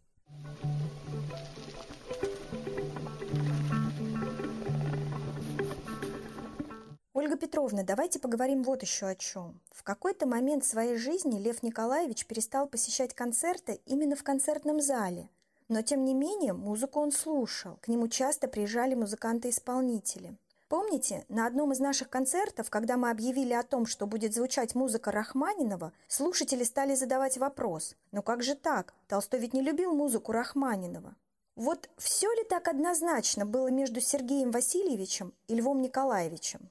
Ольга 7.18 7.36
Петровна, 7.36 7.82
давайте 7.82 8.20
поговорим 8.20 8.62
вот 8.62 8.84
еще 8.84 9.08
о 9.08 9.16
чем. 9.16 9.60
В 9.72 9.82
какой-то 9.82 10.28
момент 10.28 10.64
своей 10.64 10.98
жизни 10.98 11.40
Лев 11.40 11.64
Николаевич 11.64 12.28
перестал 12.28 12.68
посещать 12.68 13.16
концерты 13.16 13.82
именно 13.88 14.16
в 14.16 14.22
концертном 14.22 14.80
зале. 14.80 15.28
Но, 15.68 15.82
тем 15.82 16.06
не 16.06 16.14
менее, 16.14 16.54
музыку 16.54 17.00
он 17.00 17.12
слушал. 17.12 17.80
К 17.82 17.88
нему 17.88 18.08
часто 18.08 18.48
приезжали 18.48 18.94
музыканты-исполнители. 18.94 20.38
Помните, 20.70 21.26
на 21.28 21.48
одном 21.48 21.72
из 21.72 21.80
наших 21.80 22.12
концертов, 22.12 22.70
когда 22.70 22.98
мы 22.98 23.10
объявили 23.10 23.54
о 23.54 23.64
том, 23.64 23.88
что 23.88 24.06
будет 24.06 24.36
звучать 24.36 24.76
музыка 24.76 25.12
Рахманинова, 25.12 25.94
слушатели 26.08 26.64
стали 26.64 26.94
задавать 26.94 27.40
вопрос 27.40 27.96
«Ну 28.12 28.22
как 28.22 28.44
же 28.44 28.54
так? 28.54 28.94
Толстой 29.08 29.40
ведь 29.40 29.56
не 29.56 29.64
любил 29.64 29.92
музыку 29.96 30.34
Рахманинова». 30.34 31.16
Вот 31.56 31.90
все 31.98 32.32
ли 32.36 32.44
так 32.44 32.68
однозначно 32.68 33.48
было 33.48 33.70
между 33.70 34.02
Сергеем 34.02 34.52
Васильевичем 34.52 35.34
и 35.48 35.56
Львом 35.56 35.82
Николаевичем? 35.82 36.70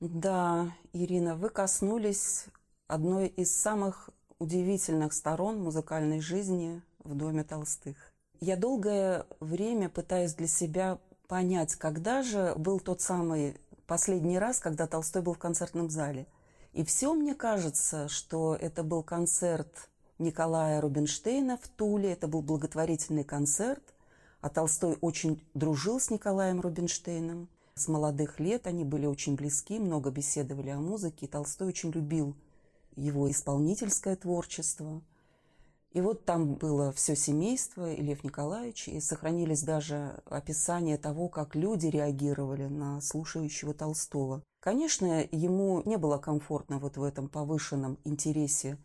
Да, 0.00 0.72
Ирина, 0.92 1.34
вы 1.34 1.48
коснулись 1.48 2.44
одной 2.86 3.26
из 3.26 3.52
самых 3.52 4.10
удивительных 4.38 5.12
сторон 5.12 5.60
музыкальной 5.60 6.20
жизни 6.20 6.80
в 7.02 7.16
доме 7.16 7.42
Толстых. 7.42 7.96
Я 8.38 8.56
долгое 8.56 9.26
время 9.40 9.88
пытаюсь 9.88 10.34
для 10.34 10.46
себя 10.46 11.00
понять, 11.26 11.74
когда 11.74 12.22
же 12.22 12.54
был 12.56 12.78
тот 12.78 13.00
самый 13.00 13.56
последний 13.88 14.38
раз, 14.38 14.60
когда 14.60 14.86
Толстой 14.86 15.22
был 15.22 15.34
в 15.34 15.38
концертном 15.38 15.90
зале. 15.90 16.28
И 16.74 16.84
все 16.84 17.12
мне 17.12 17.34
кажется, 17.34 18.06
что 18.06 18.54
это 18.54 18.84
был 18.84 19.02
концерт 19.02 19.90
Николая 20.20 20.80
Рубинштейна 20.80 21.56
в 21.56 21.66
Туле, 21.66 22.12
это 22.12 22.28
был 22.28 22.42
благотворительный 22.42 23.24
концерт, 23.24 23.82
а 24.42 24.48
Толстой 24.48 24.96
очень 25.00 25.44
дружил 25.54 25.98
с 25.98 26.08
Николаем 26.08 26.60
Рубинштейном. 26.60 27.48
С 27.78 27.86
молодых 27.86 28.40
лет 28.40 28.66
они 28.66 28.84
были 28.84 29.06
очень 29.06 29.36
близки, 29.36 29.78
много 29.78 30.10
беседовали 30.10 30.70
о 30.70 30.80
музыке. 30.80 31.26
И 31.26 31.28
Толстой 31.28 31.68
очень 31.68 31.92
любил 31.92 32.34
его 32.96 33.30
исполнительское 33.30 34.16
творчество. 34.16 35.00
И 35.92 36.00
вот 36.00 36.24
там 36.24 36.56
было 36.56 36.90
все 36.90 37.14
семейство 37.14 37.92
и 37.92 38.02
Лев 38.02 38.24
Николаевич, 38.24 38.88
и 38.88 39.00
сохранились 39.00 39.62
даже 39.62 40.20
описания 40.26 40.98
того, 40.98 41.28
как 41.28 41.54
люди 41.54 41.86
реагировали 41.86 42.66
на 42.66 43.00
слушающего 43.00 43.74
Толстого. 43.74 44.42
Конечно, 44.58 45.24
ему 45.30 45.80
не 45.84 45.98
было 45.98 46.18
комфортно 46.18 46.80
вот 46.80 46.96
в 46.96 47.04
этом 47.04 47.28
повышенном 47.28 47.98
интересе 48.02 48.76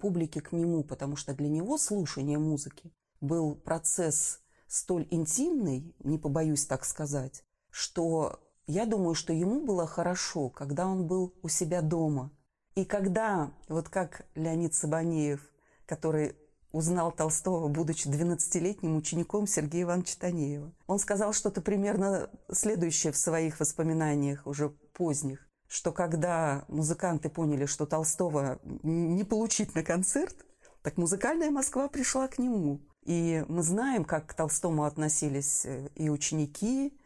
публики 0.00 0.38
к 0.38 0.52
нему, 0.52 0.84
потому 0.84 1.16
что 1.16 1.34
для 1.34 1.50
него 1.50 1.76
слушание 1.76 2.38
музыки 2.38 2.94
был 3.20 3.54
процесс 3.56 4.40
столь 4.66 5.06
интимный, 5.10 5.94
не 5.98 6.16
побоюсь 6.16 6.64
так 6.64 6.86
сказать, 6.86 7.44
что 7.78 8.40
я 8.66 8.86
думаю, 8.86 9.14
что 9.14 9.32
ему 9.32 9.64
было 9.64 9.86
хорошо, 9.86 10.48
когда 10.48 10.88
он 10.88 11.06
был 11.06 11.32
у 11.42 11.48
себя 11.48 11.80
дома. 11.80 12.32
И 12.74 12.84
когда, 12.84 13.52
вот 13.68 13.88
как 13.88 14.26
Леонид 14.34 14.74
Сабанеев, 14.74 15.40
который 15.86 16.34
узнал 16.72 17.12
Толстого, 17.12 17.68
будучи 17.68 18.08
12-летним 18.08 18.96
учеником 18.96 19.46
Сергея 19.46 19.84
Ивановича 19.84 20.16
Танеева. 20.18 20.72
Он 20.88 20.98
сказал 20.98 21.32
что-то 21.32 21.60
примерно 21.62 22.28
следующее 22.50 23.12
в 23.12 23.16
своих 23.16 23.60
воспоминаниях, 23.60 24.44
уже 24.46 24.70
поздних, 24.70 25.48
что 25.68 25.92
когда 25.92 26.64
музыканты 26.66 27.30
поняли, 27.30 27.66
что 27.66 27.86
Толстого 27.86 28.58
не 28.82 29.22
получить 29.22 29.76
на 29.76 29.84
концерт, 29.84 30.34
так 30.82 30.96
музыкальная 30.96 31.50
Москва 31.52 31.86
пришла 31.88 32.26
к 32.26 32.38
нему. 32.38 32.80
И 33.04 33.44
мы 33.48 33.62
знаем, 33.62 34.04
как 34.04 34.26
к 34.26 34.34
Толстому 34.34 34.84
относились 34.84 35.64
э, 35.64 35.88
и 35.94 36.10
ученики, 36.10 36.97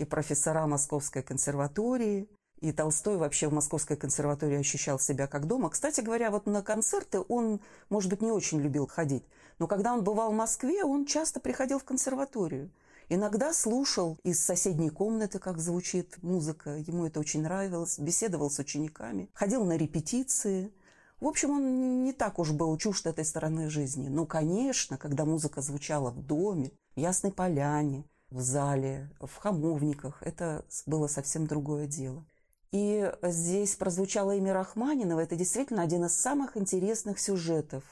и 0.00 0.04
профессора 0.04 0.66
Московской 0.66 1.22
консерватории, 1.22 2.28
и 2.60 2.72
Толстой 2.72 3.16
вообще 3.16 3.48
в 3.48 3.52
Московской 3.52 3.96
консерватории 3.96 4.58
ощущал 4.58 4.98
себя 4.98 5.26
как 5.26 5.46
дома. 5.46 5.70
Кстати 5.70 6.00
говоря, 6.00 6.30
вот 6.30 6.46
на 6.46 6.62
концерты 6.62 7.20
он, 7.28 7.60
может 7.88 8.10
быть, 8.10 8.22
не 8.22 8.32
очень 8.32 8.60
любил 8.60 8.86
ходить. 8.86 9.24
Но 9.58 9.66
когда 9.66 9.92
он 9.92 10.02
бывал 10.02 10.32
в 10.32 10.36
Москве, 10.36 10.84
он 10.84 11.04
часто 11.06 11.38
приходил 11.38 11.78
в 11.78 11.84
консерваторию. 11.84 12.70
Иногда 13.10 13.52
слушал 13.52 14.18
из 14.22 14.42
соседней 14.42 14.90
комнаты, 14.90 15.38
как 15.38 15.58
звучит 15.58 16.22
музыка. 16.22 16.76
Ему 16.76 17.06
это 17.06 17.20
очень 17.20 17.42
нравилось. 17.42 17.98
Беседовал 17.98 18.50
с 18.50 18.58
учениками. 18.58 19.28
Ходил 19.34 19.64
на 19.64 19.76
репетиции. 19.76 20.72
В 21.18 21.26
общем, 21.26 21.50
он 21.50 22.04
не 22.04 22.12
так 22.12 22.38
уж 22.38 22.52
был 22.52 22.76
чужд 22.78 23.06
этой 23.06 23.24
стороны 23.24 23.68
жизни. 23.68 24.08
Но, 24.08 24.26
конечно, 24.26 24.96
когда 24.96 25.24
музыка 25.24 25.60
звучала 25.60 26.10
в 26.10 26.24
доме, 26.24 26.72
в 26.94 27.00
Ясной 27.00 27.32
Поляне, 27.32 28.04
в 28.30 28.40
зале, 28.40 29.10
в 29.20 29.34
хамовниках. 29.36 30.22
Это 30.22 30.64
было 30.86 31.06
совсем 31.06 31.46
другое 31.46 31.86
дело. 31.86 32.24
И 32.72 33.12
здесь 33.22 33.74
прозвучало 33.74 34.36
имя 34.36 34.54
Рахманинова. 34.54 35.20
Это 35.20 35.34
действительно 35.34 35.82
один 35.82 36.04
из 36.04 36.14
самых 36.14 36.56
интересных 36.56 37.18
сюжетов, 37.18 37.82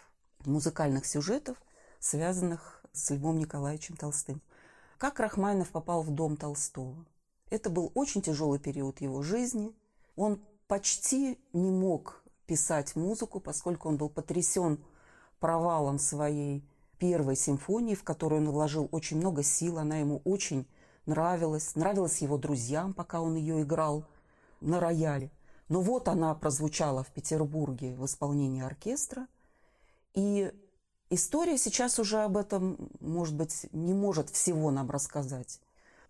музыкальных 0.44 1.04
сюжетов, 1.06 1.56
связанных 1.98 2.84
с 2.92 3.10
Львом 3.10 3.38
Николаевичем 3.38 3.96
Толстым. 3.96 4.40
Как 4.98 5.18
Рахманинов 5.18 5.70
попал 5.70 6.02
в 6.02 6.10
дом 6.10 6.36
Толстого? 6.36 7.04
Это 7.50 7.70
был 7.70 7.90
очень 7.94 8.22
тяжелый 8.22 8.60
период 8.60 9.00
его 9.00 9.22
жизни. 9.22 9.74
Он 10.14 10.40
почти 10.68 11.38
не 11.52 11.70
мог 11.70 12.22
писать 12.46 12.94
музыку, 12.94 13.40
поскольку 13.40 13.88
он 13.88 13.96
был 13.96 14.08
потрясен 14.08 14.84
провалом 15.40 15.98
своей 15.98 16.64
первой 16.98 17.36
симфонии, 17.36 17.94
в 17.94 18.04
которую 18.04 18.42
он 18.42 18.50
вложил 18.50 18.88
очень 18.92 19.16
много 19.16 19.42
сил, 19.42 19.78
она 19.78 19.98
ему 19.98 20.20
очень 20.24 20.66
нравилась, 21.06 21.74
нравилась 21.74 22.20
его 22.20 22.36
друзьям, 22.36 22.92
пока 22.92 23.20
он 23.20 23.36
ее 23.36 23.62
играл 23.62 24.04
на 24.60 24.80
рояле. 24.80 25.30
Но 25.68 25.80
вот 25.80 26.08
она 26.08 26.34
прозвучала 26.34 27.02
в 27.02 27.08
Петербурге 27.12 27.94
в 27.94 28.04
исполнении 28.04 28.62
оркестра, 28.62 29.26
и 30.14 30.52
история 31.10 31.58
сейчас 31.58 31.98
уже 31.98 32.18
об 32.18 32.36
этом, 32.36 32.90
может 33.00 33.34
быть, 33.34 33.66
не 33.72 33.94
может 33.94 34.30
всего 34.30 34.70
нам 34.70 34.90
рассказать. 34.90 35.60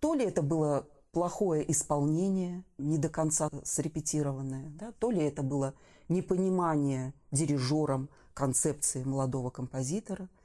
То 0.00 0.14
ли 0.14 0.24
это 0.24 0.42
было 0.42 0.86
плохое 1.12 1.68
исполнение, 1.70 2.62
не 2.78 2.98
до 2.98 3.08
конца 3.08 3.50
срепетированное, 3.64 4.70
да, 4.70 4.92
то 4.92 5.10
ли 5.10 5.22
это 5.22 5.42
было 5.42 5.74
непонимание 6.08 7.12
дирижером 7.32 8.08
концепции 8.34 9.02
молодого 9.02 9.50
композитора– 9.50 10.28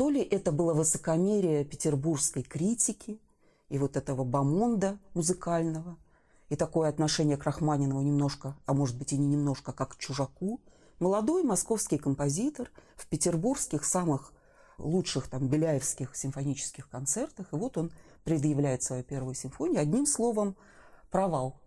то 0.00 0.08
ли 0.08 0.22
это 0.22 0.50
было 0.50 0.72
высокомерие 0.72 1.62
петербургской 1.62 2.42
критики 2.42 3.20
и 3.68 3.76
вот 3.76 3.98
этого 3.98 4.24
бомонда 4.24 4.98
музыкального, 5.12 5.98
и 6.48 6.56
такое 6.56 6.88
отношение 6.88 7.36
к 7.36 7.44
Рахманинову 7.44 8.00
немножко, 8.00 8.56
а 8.64 8.72
может 8.72 8.96
быть 8.96 9.12
и 9.12 9.18
не 9.18 9.26
немножко, 9.26 9.72
как 9.72 9.90
к 9.90 9.98
чужаку. 9.98 10.58
Молодой 11.00 11.42
московский 11.42 11.98
композитор 11.98 12.70
в 12.96 13.08
петербургских 13.08 13.84
самых 13.84 14.32
лучших 14.78 15.28
там 15.28 15.48
беляевских 15.48 16.16
симфонических 16.16 16.88
концертах, 16.88 17.52
и 17.52 17.56
вот 17.56 17.76
он 17.76 17.92
предъявляет 18.24 18.82
свою 18.82 19.02
первую 19.02 19.34
симфонию. 19.34 19.82
Одним 19.82 20.06
словом, 20.06 20.56
провал. 21.10 21.60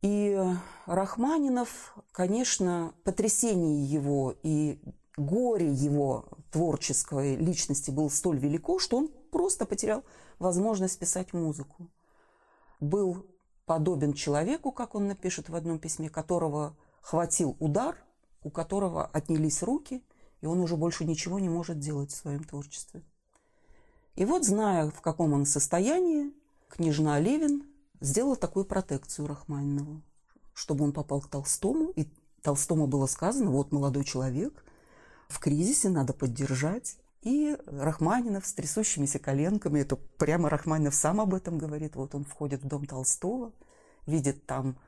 И 0.00 0.42
Рахманинов, 0.86 1.98
конечно, 2.12 2.94
потрясение 3.04 3.84
его 3.84 4.34
и 4.42 4.78
горе 5.16 5.70
его 5.70 6.26
творческой 6.50 7.36
личности 7.36 7.90
было 7.90 8.08
столь 8.08 8.38
велико, 8.38 8.78
что 8.78 8.98
он 8.98 9.08
просто 9.30 9.66
потерял 9.66 10.04
возможность 10.38 10.98
писать 10.98 11.32
музыку. 11.32 11.88
Был 12.80 13.26
подобен 13.66 14.12
человеку, 14.12 14.72
как 14.72 14.94
он 14.94 15.08
напишет 15.08 15.48
в 15.48 15.54
одном 15.54 15.78
письме, 15.78 16.08
которого 16.08 16.76
хватил 17.00 17.56
удар, 17.60 17.96
у 18.42 18.50
которого 18.50 19.06
отнялись 19.06 19.62
руки, 19.62 20.02
и 20.40 20.46
он 20.46 20.60
уже 20.60 20.76
больше 20.76 21.04
ничего 21.04 21.38
не 21.38 21.48
может 21.48 21.78
делать 21.78 22.12
в 22.12 22.16
своем 22.16 22.44
творчестве. 22.44 23.02
И 24.16 24.24
вот, 24.24 24.44
зная, 24.44 24.90
в 24.90 25.00
каком 25.00 25.32
он 25.32 25.46
состоянии, 25.46 26.32
княжна 26.68 27.18
Левин 27.18 27.64
сделала 28.00 28.36
такую 28.36 28.64
протекцию 28.64 29.26
Рахманинову, 29.26 30.02
чтобы 30.52 30.84
он 30.84 30.92
попал 30.92 31.20
к 31.20 31.28
Толстому, 31.28 31.90
и 31.90 32.08
Толстому 32.42 32.86
было 32.86 33.06
сказано, 33.06 33.50
вот 33.50 33.72
молодой 33.72 34.04
человек, 34.04 34.64
в 35.34 35.40
кризисе 35.40 35.88
надо 35.88 36.12
поддержать. 36.12 36.96
И 37.22 37.56
Рахманинов 37.66 38.46
с 38.46 38.52
трясущимися 38.52 39.18
коленками, 39.18 39.80
это 39.80 39.96
прямо 39.96 40.50
Рахманинов 40.50 40.94
сам 40.94 41.20
об 41.20 41.34
этом 41.34 41.58
говорит, 41.58 41.96
вот 41.96 42.14
он 42.14 42.24
входит 42.24 42.62
в 42.62 42.68
дом 42.68 42.84
Толстого, 42.84 43.52
видит 44.06 44.46
там 44.46 44.78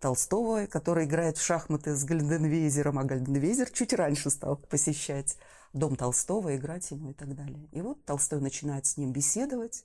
Толстого, 0.00 0.66
который 0.66 1.04
играет 1.04 1.38
в 1.38 1.42
шахматы 1.42 1.94
с 1.94 2.04
Гальденвейзером, 2.04 2.98
а 2.98 3.04
Гальденвейзер 3.04 3.70
чуть 3.70 3.92
раньше 3.92 4.30
стал 4.30 4.56
посещать 4.56 5.38
дом 5.72 5.94
Толстого, 5.94 6.56
играть 6.56 6.90
ему 6.90 7.10
и 7.10 7.14
так 7.14 7.34
далее. 7.34 7.68
И 7.70 7.80
вот 7.80 8.04
Толстой 8.04 8.40
начинает 8.40 8.86
с 8.86 8.96
ним 8.96 9.12
беседовать 9.12 9.84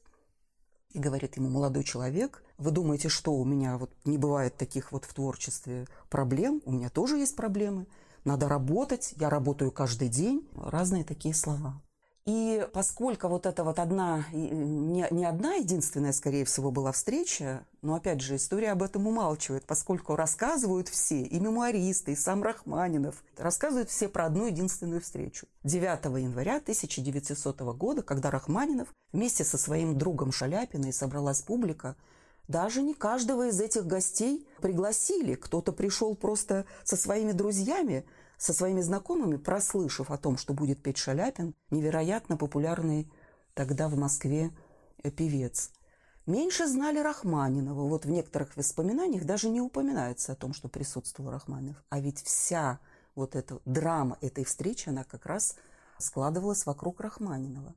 и 0.91 0.99
говорит 0.99 1.37
ему, 1.37 1.49
молодой 1.49 1.83
человек, 1.83 2.43
вы 2.57 2.71
думаете, 2.71 3.07
что 3.07 3.33
у 3.33 3.45
меня 3.45 3.77
вот 3.77 3.91
не 4.05 4.17
бывает 4.17 4.57
таких 4.57 4.91
вот 4.91 5.05
в 5.05 5.13
творчестве 5.13 5.87
проблем? 6.09 6.61
У 6.65 6.71
меня 6.71 6.89
тоже 6.89 7.17
есть 7.17 7.35
проблемы. 7.35 7.85
Надо 8.29 8.47
работать, 8.47 9.15
я 9.17 9.27
работаю 9.27 9.71
каждый 9.71 10.07
день. 10.07 10.47
Разные 10.55 11.03
такие 11.03 11.33
слова. 11.33 11.81
И 12.27 12.63
поскольку 12.73 13.27
вот 13.27 13.47
это 13.47 13.63
вот 13.63 13.79
одна, 13.79 14.23
не, 14.31 15.07
не 15.09 15.25
одна 15.25 15.55
единственная, 15.55 16.13
скорее 16.13 16.45
всего, 16.45 16.69
была 16.69 16.91
встреча, 16.91 17.65
но, 17.81 17.95
опять 17.95 18.21
же, 18.21 18.35
история 18.35 18.73
об 18.73 18.83
этом 18.83 19.07
умалчивает, 19.07 19.65
поскольку 19.65 20.15
рассказывают 20.15 20.89
все, 20.89 21.23
и 21.23 21.39
мемуаристы, 21.39 22.11
и 22.11 22.15
сам 22.15 22.43
Рахманинов, 22.43 23.23
рассказывают 23.35 23.89
все 23.89 24.07
про 24.07 24.27
одну 24.27 24.45
единственную 24.45 25.01
встречу. 25.01 25.47
9 25.63 26.21
января 26.21 26.57
1900 26.57 27.61
года, 27.75 28.03
когда 28.03 28.29
Рахманинов 28.29 28.89
вместе 29.11 29.43
со 29.43 29.57
своим 29.57 29.97
другом 29.97 30.31
Шаляпиной 30.31 30.93
собралась 30.93 31.41
публика, 31.41 31.95
даже 32.49 32.81
не 32.81 32.95
каждого 32.95 33.47
из 33.47 33.61
этих 33.61 33.85
гостей 33.85 34.47
пригласили. 34.59 35.35
Кто-то 35.35 35.71
пришел 35.71 36.15
просто 36.15 36.65
со 36.83 36.97
своими 36.97 37.31
друзьями, 37.31 38.05
со 38.39 38.53
своими 38.53 38.79
знакомыми, 38.79 39.35
прослышав 39.35 40.09
о 40.09 40.17
том, 40.17 40.37
что 40.37 40.53
будет 40.53 40.81
петь 40.81 40.97
Шаляпин, 40.97 41.53
невероятно 41.71 42.37
популярный 42.37 43.11
тогда 43.53 43.89
в 43.89 43.97
Москве 43.97 44.51
э, 45.03 45.11
певец. 45.11 45.71
Меньше 46.25 46.65
знали 46.65 46.99
Рахманинова. 46.99 47.87
Вот 47.87 48.05
в 48.05 48.09
некоторых 48.09 48.55
воспоминаниях 48.55 49.25
даже 49.25 49.49
не 49.49 49.59
упоминается 49.59 50.31
о 50.31 50.35
том, 50.35 50.53
что 50.53 50.69
присутствовал 50.69 51.31
Рахманинов. 51.31 51.83
А 51.89 51.99
ведь 51.99 52.23
вся 52.23 52.79
вот 53.13 53.35
эта 53.35 53.59
драма 53.65 54.17
этой 54.21 54.45
встречи, 54.45 54.87
она 54.87 55.03
как 55.03 55.25
раз 55.25 55.57
складывалась 55.97 56.65
вокруг 56.65 57.01
Рахманинова. 57.01 57.75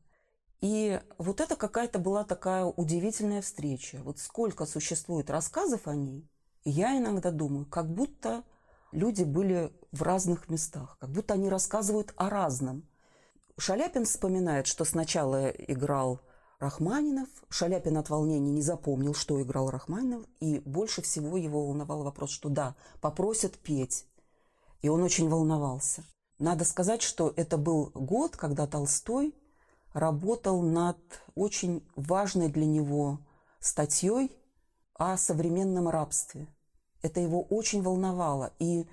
И 0.61 1.01
вот 1.19 1.41
это 1.41 1.57
какая-то 1.57 1.99
была 1.99 2.23
такая 2.23 2.65
удивительная 2.65 3.43
встреча. 3.43 4.01
Вот 4.05 4.21
сколько 4.21 4.65
существует 4.65 5.29
рассказов 5.29 5.89
о 5.89 5.97
ней, 5.97 6.31
я 6.65 6.97
иногда 6.97 7.33
думаю, 7.33 7.67
как 7.67 7.93
будто 7.93 8.45
люди 8.93 9.25
были 9.25 9.73
в 9.91 10.03
разных 10.03 10.49
местах, 10.49 10.97
как 11.01 11.11
будто 11.11 11.35
они 11.35 11.49
рассказывают 11.49 12.13
о 12.17 12.31
разном. 12.31 12.89
Шаляпин 13.59 14.05
вспоминает, 14.05 14.67
что 14.67 14.85
сначала 14.85 15.49
играл 15.51 16.21
Рахманинов. 16.59 17.29
Шаляпин 17.49 17.97
от 17.97 18.09
волнения 18.09 18.51
не 18.51 18.63
запомнил, 18.63 19.15
что 19.15 19.43
играл 19.43 19.71
Рахманинов, 19.71 20.25
и 20.41 20.61
больше 20.61 21.03
всего 21.03 21.37
его 21.37 21.67
волновал 21.67 22.05
вопрос, 22.05 22.31
что 22.31 22.49
да, 22.49 22.77
попросят 23.01 23.59
петь. 23.59 24.07
И 24.81 24.89
он 24.89 25.03
очень 25.03 25.29
волновался. 25.29 26.05
Надо 26.39 26.65
сказать, 26.65 27.03
что 27.03 27.33
это 27.37 27.57
был 27.59 27.91
год, 27.95 28.37
когда 28.37 28.67
Толстой 28.67 29.35
работал 29.93 30.63
над 30.63 30.99
очень 31.35 31.87
важной 31.95 32.49
для 32.49 32.67
него 32.67 33.19
статьей 33.61 34.37
о 34.95 35.17
современном 35.17 35.89
рабстве– 35.89 36.49
это 37.03 37.21
его 37.21 37.43
очень 37.43 37.83
волновало. 37.83 38.53
И 38.59 38.87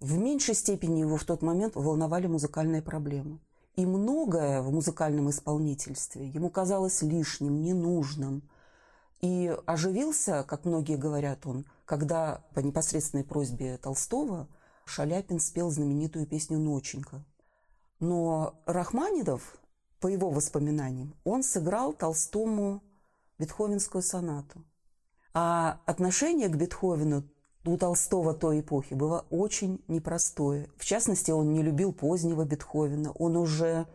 в 0.00 0.18
меньшей 0.18 0.54
степени 0.54 1.00
его 1.00 1.16
в 1.16 1.24
тот 1.24 1.42
момент 1.42 1.76
волновали 1.76 2.26
музыкальные 2.26 2.82
проблемы. 2.82 3.40
И 3.76 3.86
многое 3.86 4.62
в 4.62 4.70
музыкальном 4.72 5.30
исполнительстве 5.30 6.28
ему 6.28 6.50
казалось 6.50 7.02
лишним, 7.02 7.62
ненужным. 7.62 8.48
И 9.20 9.56
оживился, 9.66 10.44
как 10.46 10.64
многие 10.64 10.96
говорят 10.96 11.46
он, 11.46 11.64
когда 11.84 12.44
по 12.54 12.60
непосредственной 12.60 13.24
просьбе 13.24 13.78
Толстого 13.78 14.48
Шаляпин 14.84 15.40
спел 15.40 15.70
знаменитую 15.70 16.26
песню 16.26 16.58
«Ноченька». 16.58 17.24
Но 18.00 18.60
Рахманинов, 18.66 19.56
по 19.98 20.08
его 20.08 20.28
воспоминаниям, 20.30 21.14
он 21.24 21.42
сыграл 21.42 21.94
Толстому 21.94 22.82
Бетховенскую 23.38 24.02
сонату. 24.02 24.62
А 25.32 25.80
отношение 25.86 26.48
к 26.48 26.56
Бетховену 26.56 27.24
у 27.64 27.76
Толстого 27.76 28.34
той 28.34 28.60
эпохи 28.60 28.94
было 28.94 29.24
очень 29.30 29.82
непростое. 29.88 30.68
В 30.76 30.84
частности, 30.84 31.30
он 31.30 31.52
не 31.52 31.62
любил 31.62 31.92
позднего 31.92 32.44
Бетховена. 32.44 33.10
Он 33.12 33.36
уже 33.36 33.86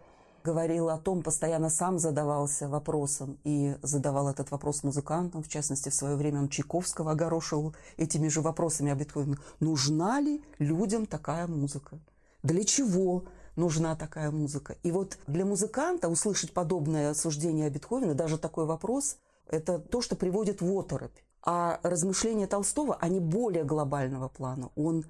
говорил 0.43 0.89
о 0.89 0.97
том, 0.97 1.21
постоянно 1.21 1.69
сам 1.69 1.99
задавался 1.99 2.67
вопросом 2.67 3.37
и 3.43 3.75
задавал 3.81 4.29
этот 4.29 4.51
вопрос 4.51 4.83
музыкантам. 4.83 5.43
В 5.43 5.49
частности, 5.49 5.89
в 5.89 5.93
свое 5.93 6.15
время 6.15 6.39
он 6.39 6.49
Чайковского 6.49 7.11
огорошивал 7.11 7.75
этими 7.97 8.27
же 8.27 8.41
вопросами 8.41 8.91
о 8.91 8.95
Бетховене. 8.95 9.37
Нужна 9.59 10.19
ли 10.19 10.41
людям 10.57 11.05
такая 11.05 11.45
музыка? 11.47 11.99
Для 12.41 12.63
чего 12.63 13.25
нужна 13.55 13.95
такая 13.95 14.31
музыка? 14.31 14.77
И 14.81 14.91
вот 14.91 15.19
для 15.27 15.45
музыканта 15.45 16.09
услышать 16.09 16.53
подобное 16.53 17.13
суждение 17.13 17.67
о 17.67 17.69
Бетховене, 17.69 18.13
даже 18.13 18.37
такой 18.37 18.65
вопрос, 18.65 19.17
это 19.47 19.77
то, 19.77 20.01
что 20.01 20.15
приводит 20.15 20.61
в 20.61 20.71
оторопь. 20.71 21.17
А 21.41 21.79
размышления 21.83 22.47
Толстого, 22.47 22.95
они 22.95 23.19
более 23.19 23.63
глобального 23.63 24.27
плана. 24.27 24.71
Он 24.75 25.05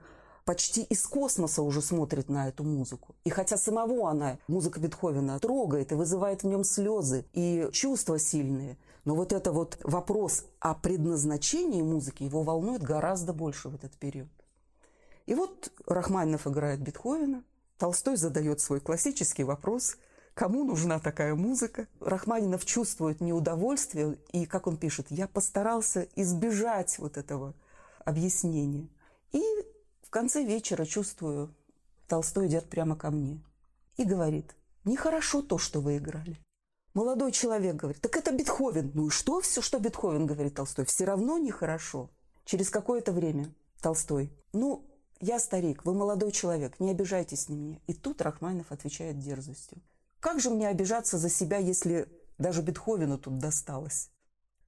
почти 0.46 0.84
из 0.84 1.06
космоса 1.06 1.62
уже 1.62 1.82
смотрит 1.82 2.30
на 2.30 2.48
эту 2.48 2.64
музыку. 2.64 3.16
И 3.24 3.30
хотя 3.30 3.58
самого 3.58 4.10
она, 4.10 4.38
музыка 4.48 4.80
Бетховена, 4.80 5.40
трогает 5.40 5.92
и 5.92 5.96
вызывает 5.96 6.44
в 6.44 6.48
нем 6.48 6.64
слезы 6.64 7.26
и 7.34 7.70
чувства 7.72 8.20
сильные, 8.20 8.78
но 9.06 9.16
вот 9.16 9.34
это 9.34 9.52
вот 9.52 9.78
вопрос 9.84 10.46
о 10.60 10.76
предназначении 10.76 11.82
музыки 11.82 12.24
его 12.24 12.44
волнует 12.44 12.84
гораздо 12.84 13.34
больше 13.34 13.70
в 13.70 13.76
этот 13.76 13.94
период. 13.94 14.30
И 15.26 15.36
вот 15.36 15.72
Рахманинов 15.86 16.48
играет 16.48 16.80
Бетховена, 16.80 17.44
Толстой 17.78 18.18
задает 18.18 18.60
свой 18.60 18.80
классический 18.80 19.44
вопрос– 19.44 19.98
Кому 20.40 20.64
нужна 20.64 21.00
такая 21.00 21.36
музыка? 21.36 21.90
Рахманинов 22.00 22.64
чувствует 22.64 23.20
неудовольствие, 23.20 24.18
и, 24.32 24.46
как 24.46 24.68
он 24.68 24.78
пишет, 24.78 25.08
я 25.10 25.28
постарался 25.28 26.08
избежать 26.16 26.98
вот 26.98 27.18
этого 27.18 27.54
объяснения. 28.06 28.88
И 29.34 29.44
в 30.02 30.10
конце 30.10 30.46
вечера 30.46 30.86
чувствую, 30.86 31.54
Толстой 32.08 32.48
идет 32.48 32.70
прямо 32.70 32.96
ко 32.96 33.12
мне 33.12 33.44
и 33.98 34.06
говорит, 34.06 34.56
нехорошо 34.86 35.42
то, 35.42 35.58
что 35.58 35.82
вы 35.82 35.98
играли. 35.98 36.40
Молодой 36.94 37.34
человек 37.34 37.76
говорит, 37.76 38.02
так 38.02 38.16
это 38.16 38.32
Бетховен. 38.32 38.92
Ну 38.94 39.08
и 39.08 39.10
что 39.10 39.42
все, 39.42 39.62
что 39.62 39.78
Бетховен, 39.78 40.26
говорит 40.26 40.56
Толстой, 40.56 40.86
все 40.86 41.04
равно 41.04 41.38
нехорошо. 41.38 42.10
Через 42.46 42.70
какое-то 42.70 43.12
время 43.12 43.54
Толстой, 43.82 44.32
ну, 44.54 44.86
я 45.20 45.38
старик, 45.38 45.84
вы 45.84 45.94
молодой 45.94 46.32
человек, 46.32 46.80
не 46.80 46.92
обижайтесь 46.92 47.50
на 47.50 47.56
меня. 47.56 47.80
И 47.88 47.94
тут 47.94 48.22
Рахманинов 48.22 48.72
отвечает 48.72 49.20
дерзостью. 49.20 49.82
Как 50.20 50.40
же 50.40 50.50
мне 50.50 50.68
обижаться 50.68 51.18
за 51.18 51.30
себя, 51.30 51.58
если 51.58 52.08
даже 52.38 52.62
Бетховену 52.62 53.18
тут 53.18 53.38
досталось? 53.38 54.10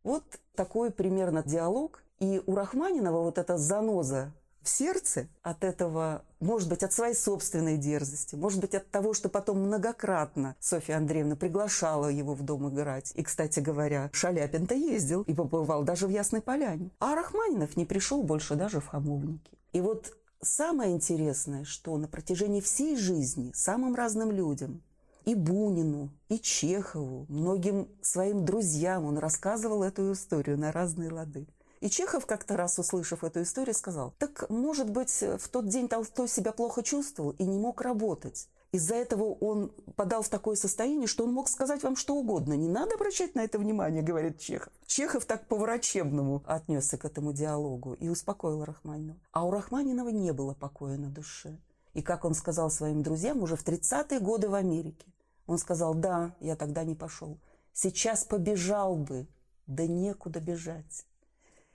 Вот 0.03 0.23
такой 0.55 0.91
примерно 0.91 1.43
диалог. 1.43 2.03
И 2.19 2.41
у 2.45 2.55
Рахманинова 2.55 3.23
вот 3.23 3.37
эта 3.37 3.57
заноза 3.57 4.31
в 4.61 4.69
сердце 4.69 5.27
от 5.41 5.63
этого, 5.63 6.23
может 6.39 6.69
быть, 6.69 6.83
от 6.83 6.93
своей 6.93 7.15
собственной 7.15 7.77
дерзости, 7.77 8.35
может 8.35 8.61
быть, 8.61 8.75
от 8.75 8.89
того, 8.91 9.13
что 9.13 9.27
потом 9.27 9.59
многократно 9.61 10.55
Софья 10.59 10.97
Андреевна 10.97 11.35
приглашала 11.35 12.07
его 12.07 12.35
в 12.35 12.43
дом 12.43 12.69
играть. 12.69 13.11
И, 13.15 13.23
кстати 13.23 13.59
говоря, 13.59 14.09
Шаляпин-то 14.13 14.75
ездил 14.75 15.23
и 15.23 15.33
побывал 15.33 15.83
даже 15.83 16.05
в 16.05 16.11
Ясной 16.11 16.41
Поляне. 16.41 16.91
А 16.99 17.15
Рахманинов 17.15 17.75
не 17.75 17.85
пришел 17.85 18.21
больше 18.21 18.55
даже 18.55 18.79
в 18.79 18.87
Хамовники. 18.87 19.57
И 19.73 19.81
вот 19.81 20.15
самое 20.41 20.93
интересное, 20.93 21.63
что 21.63 21.97
на 21.97 22.07
протяжении 22.07 22.61
всей 22.61 22.95
жизни 22.97 23.51
самым 23.55 23.95
разным 23.95 24.31
людям 24.31 24.83
и 25.25 25.35
Бунину, 25.35 26.09
и 26.29 26.39
Чехову, 26.39 27.25
многим 27.29 27.87
своим 28.01 28.45
друзьям 28.45 29.05
он 29.05 29.17
рассказывал 29.17 29.83
эту 29.83 30.11
историю 30.13 30.57
на 30.57 30.71
разные 30.71 31.11
лады. 31.11 31.47
И 31.79 31.89
Чехов 31.89 32.27
как-то 32.27 32.57
раз, 32.57 32.77
услышав 32.77 33.23
эту 33.23 33.41
историю, 33.41 33.73
сказал, 33.73 34.13
так, 34.19 34.49
может 34.49 34.89
быть, 34.89 35.23
в 35.39 35.49
тот 35.49 35.67
день 35.67 35.87
Толстой 35.87 36.27
себя 36.27 36.51
плохо 36.51 36.83
чувствовал 36.83 37.31
и 37.31 37.43
не 37.43 37.57
мог 37.57 37.81
работать. 37.81 38.47
Из-за 38.71 38.95
этого 38.95 39.23
он 39.23 39.71
подал 39.95 40.21
в 40.21 40.29
такое 40.29 40.55
состояние, 40.55 41.07
что 41.07 41.25
он 41.25 41.33
мог 41.33 41.49
сказать 41.49 41.83
вам 41.83 41.97
что 41.97 42.15
угодно. 42.15 42.53
Не 42.53 42.69
надо 42.69 42.95
обращать 42.95 43.35
на 43.35 43.43
это 43.43 43.59
внимание, 43.59 44.01
говорит 44.01 44.39
Чехов. 44.39 44.71
Чехов 44.85 45.25
так 45.25 45.47
по-врачебному 45.47 46.43
отнесся 46.45 46.97
к 46.97 47.03
этому 47.03 47.33
диалогу 47.33 47.93
и 47.93 48.07
успокоил 48.07 48.63
Рахманинова. 48.63 49.19
А 49.31 49.45
у 49.45 49.51
Рахманинова 49.51 50.09
не 50.09 50.31
было 50.31 50.53
покоя 50.53 50.97
на 50.97 51.09
душе. 51.09 51.57
И 51.93 52.01
как 52.01 52.23
он 52.23 52.33
сказал 52.33 52.71
своим 52.71 53.03
друзьям 53.03 53.43
уже 53.43 53.57
в 53.57 53.65
30-е 53.65 54.21
годы 54.21 54.47
в 54.47 54.53
Америке, 54.53 55.10
он 55.51 55.57
сказал, 55.57 55.93
да, 55.93 56.33
я 56.39 56.55
тогда 56.55 56.85
не 56.85 56.95
пошел. 56.95 57.37
Сейчас 57.73 58.23
побежал 58.23 58.95
бы, 58.95 59.27
да 59.67 59.85
некуда 59.85 60.39
бежать. 60.39 61.05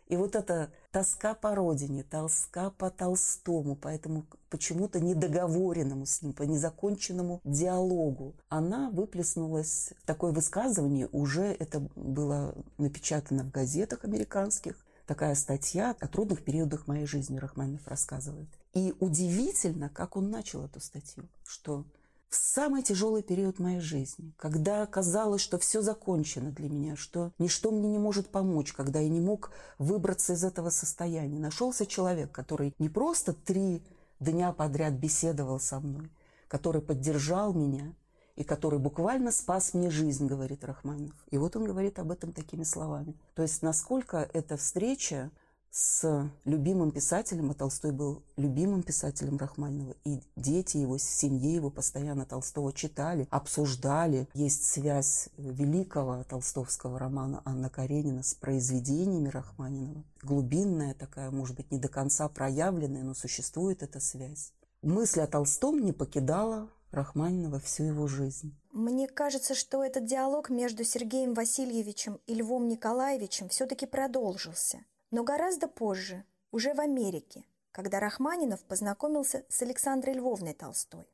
И 0.07 0.17
вот 0.17 0.35
эта 0.35 0.71
тоска 0.93 1.35
по 1.35 1.55
родине, 1.55 2.03
тоска 2.05 2.71
по 2.71 2.91
Толстому, 2.91 3.77
по 3.77 3.89
этому 3.89 4.25
почему-то 4.49 5.01
недоговоренному 5.01 6.07
с 6.07 6.23
ним, 6.23 6.33
по 6.33 6.45
незаконченному 6.45 7.41
диалогу, 7.45 8.35
она 8.49 8.89
выплеснулась 8.91 9.93
такое 10.07 10.33
высказывание, 10.33 11.09
уже 11.12 11.45
это 11.45 11.81
было 11.97 12.55
напечатано 12.79 13.45
в 13.45 13.51
газетах 13.51 14.05
американских, 14.05 14.87
такая 15.07 15.35
статья 15.35 15.95
о 16.01 16.09
трудных 16.09 16.45
периодах 16.45 16.87
моей 16.87 17.07
жизни, 17.07 17.39
Рахманинов 17.39 17.87
рассказывает. 17.87 18.49
И 18.75 18.95
удивительно, 19.01 19.89
как 19.89 20.17
он 20.17 20.31
начал 20.31 20.65
эту 20.65 20.81
статью, 20.81 21.29
что 21.45 21.85
в 22.29 22.35
самый 22.35 22.83
тяжелый 22.83 23.23
период 23.23 23.59
моей 23.59 23.81
жизни, 23.81 24.33
когда 24.37 24.85
казалось, 24.87 25.41
что 25.41 25.59
все 25.59 25.81
закончено 25.81 26.51
для 26.51 26.69
меня, 26.69 26.97
что 26.97 27.33
ничто 27.39 27.71
мне 27.71 27.89
не 27.89 27.99
может 27.99 28.29
помочь, 28.29 28.73
когда 28.73 29.01
я 29.01 29.09
не 29.09 29.21
мог 29.21 29.51
выбраться 29.79 30.33
из 30.33 30.45
этого 30.45 30.71
состояния, 30.71 31.39
нашелся 31.39 31.87
человек, 31.87 32.33
который 32.33 32.75
не 32.79 32.89
просто 32.89 33.33
три 33.33 33.83
дня 34.21 34.53
подряд 34.53 34.95
беседовал 34.95 35.61
со 35.61 35.81
мной, 35.81 36.11
который 36.49 36.83
поддержал 36.83 37.55
меня 37.55 37.95
и 38.35 38.45
который 38.45 38.79
буквально 38.79 39.33
спас 39.33 39.73
мне 39.73 39.91
жизнь, 39.91 40.27
говорит 40.27 40.65
Рахманинов. 40.65 41.17
И 41.31 41.39
вот 41.39 41.57
он 41.57 41.65
говорит 41.65 41.99
об 41.99 42.11
этом 42.11 42.33
такими 42.33 42.65
словами. 42.65 43.15
То 43.35 43.43
есть 43.43 43.62
насколько 43.62 44.29
эта 44.33 44.57
встреча 44.57 45.31
с 45.77 46.31
любимым 46.47 46.91
писателем, 46.91 47.51
а 47.51 47.55
Толстой 47.55 47.93
был 47.93 48.23
любимым 48.39 48.83
писателем 48.83 49.37
Рахманинова, 49.37 49.95
и 50.05 50.21
дети 50.35 50.79
его, 50.79 50.97
семьи 50.97 51.53
его 51.53 51.69
постоянно 51.69 52.25
Толстого 52.25 52.73
читали, 52.73 53.29
обсуждали. 53.31 54.27
Есть 54.33 54.65
связь 54.65 55.29
великого 55.37 56.25
толстовского 56.25 56.99
романа 56.99 57.43
Анна 57.45 57.69
Каренина 57.69 58.23
с 58.23 58.33
произведениями 58.33 59.29
Рахманинова. 59.29 60.03
Глубинная 60.23 60.95
такая, 60.95 61.31
может 61.31 61.57
быть, 61.57 61.71
не 61.71 61.79
до 61.79 61.89
конца 61.89 62.27
проявленная, 62.31 63.03
но 63.03 63.12
существует 63.12 63.83
эта 63.83 64.01
связь. 64.01 64.55
Мысль 64.81 65.21
о 65.21 65.27
Толстом 65.27 65.85
не 65.85 65.93
покидала 65.93 66.71
Рахманинова 66.91 67.61
всю 67.61 67.83
его 67.85 68.07
жизнь. 68.07 68.57
Мне 68.73 69.09
кажется, 69.09 69.55
что 69.55 69.85
этот 69.85 70.07
диалог 70.07 70.49
между 70.49 70.85
Сергеем 70.85 71.35
Васильевичем 71.35 72.19
и 72.27 72.35
Львом 72.35 72.67
Николаевичем 72.67 73.51
все-таки 73.51 73.85
продолжился– 73.85 74.79
но 75.11 75.25
гораздо 75.25 75.69
позже, 75.69 76.25
уже 76.51 76.75
в 76.75 76.81
Америке, 76.81 77.45
когда 77.73 78.01
Рахманинов 78.01 78.62
познакомился 78.64 79.45
с 79.49 79.62
Александрой 79.62 80.14
Львовной 80.14 80.55
Толстой. 80.55 81.07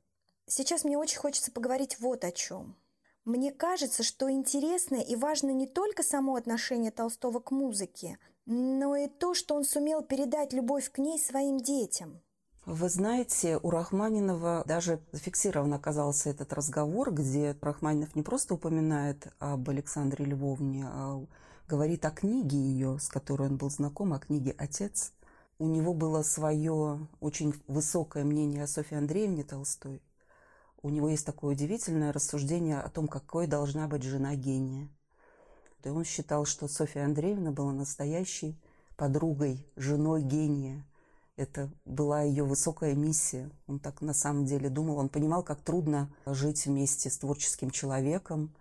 Сейчас 0.47 0.85
мне 0.85 0.99
очень 0.99 1.19
хочется 1.19 1.51
поговорить 1.51 1.99
вот 2.01 2.25
о 2.25 2.33
чем. 2.33 2.77
Мне 3.25 3.53
кажется, 3.53 4.03
что 4.03 4.31
интересно 4.31 4.97
и 4.97 5.15
важно 5.15 5.51
не 5.51 5.67
только 5.67 6.03
само 6.03 6.35
отношение 6.35 6.91
Толстого 6.91 7.39
к 7.39 7.53
музыке, 7.53 8.19
но 8.47 8.97
и 8.97 9.07
то, 9.07 9.35
что 9.35 9.55
он 9.55 9.65
сумел 9.65 10.03
передать 10.03 10.53
любовь 10.53 10.91
к 10.91 10.99
ней 10.99 11.19
своим 11.21 11.59
детям. 11.59 12.21
Вы 12.65 12.89
знаете, 12.89 13.59
у 13.61 13.71
Рахманинова 13.71 14.63
даже 14.67 15.01
зафиксирован 15.11 15.75
оказался 15.75 16.31
этот 16.31 16.53
разговор, 16.53 17.13
где 17.13 17.57
Рахманинов 17.61 18.15
не 18.15 18.23
просто 18.23 18.55
упоминает 18.55 19.27
об 19.41 19.69
Александре 19.69 20.25
Львовне, 20.25 20.87
а 20.87 21.25
говорит 21.69 22.05
о 22.05 22.11
книге 22.11 22.57
ее, 22.57 22.99
с 22.99 23.09
которой 23.09 23.49
он 23.49 23.57
был 23.57 23.71
знаком, 23.71 24.13
о 24.13 24.19
книге 24.19 24.55
«Отец». 24.59 25.13
У 25.59 25.69
него 25.69 25.95
было 25.95 26.23
свое 26.23 27.07
очень 27.21 27.55
высокое 27.69 28.25
мнение 28.25 28.65
о 28.65 28.67
Софье 28.67 28.99
Андреевне 28.99 29.45
Толстой. 29.45 30.03
У 30.83 30.91
него 30.91 31.09
есть 31.09 31.25
такое 31.25 31.53
удивительное 31.53 32.13
рассуждение 32.13 32.81
о 32.81 32.89
том, 32.89 33.07
какой 33.07 33.47
должна 33.47 33.87
быть 33.87 34.03
жена 34.03 34.35
гения. 34.35 34.89
И 35.85 35.89
он 35.89 36.05
считал, 36.05 36.45
что 36.45 36.67
Софья 36.67 37.05
Андреевна 37.05 37.53
была 37.53 37.73
настоящей 37.73 38.61
подругой, 38.97 39.67
женой 39.77 40.23
гения. 40.23 40.85
Это 41.37 41.71
была 41.85 42.23
ее 42.23 42.45
высокая 42.45 42.95
миссия. 42.95 43.51
Он 43.67 43.79
так 43.79 44.01
на 44.01 44.15
самом 44.15 44.45
деле 44.45 44.69
думал. 44.69 44.99
Он 44.99 45.09
понимал, 45.09 45.43
как 45.43 45.61
трудно 45.61 46.13
жить 46.27 46.67
вместе 46.67 47.11
с 47.11 47.19
творческим 47.19 47.71
человеком, 47.71 48.55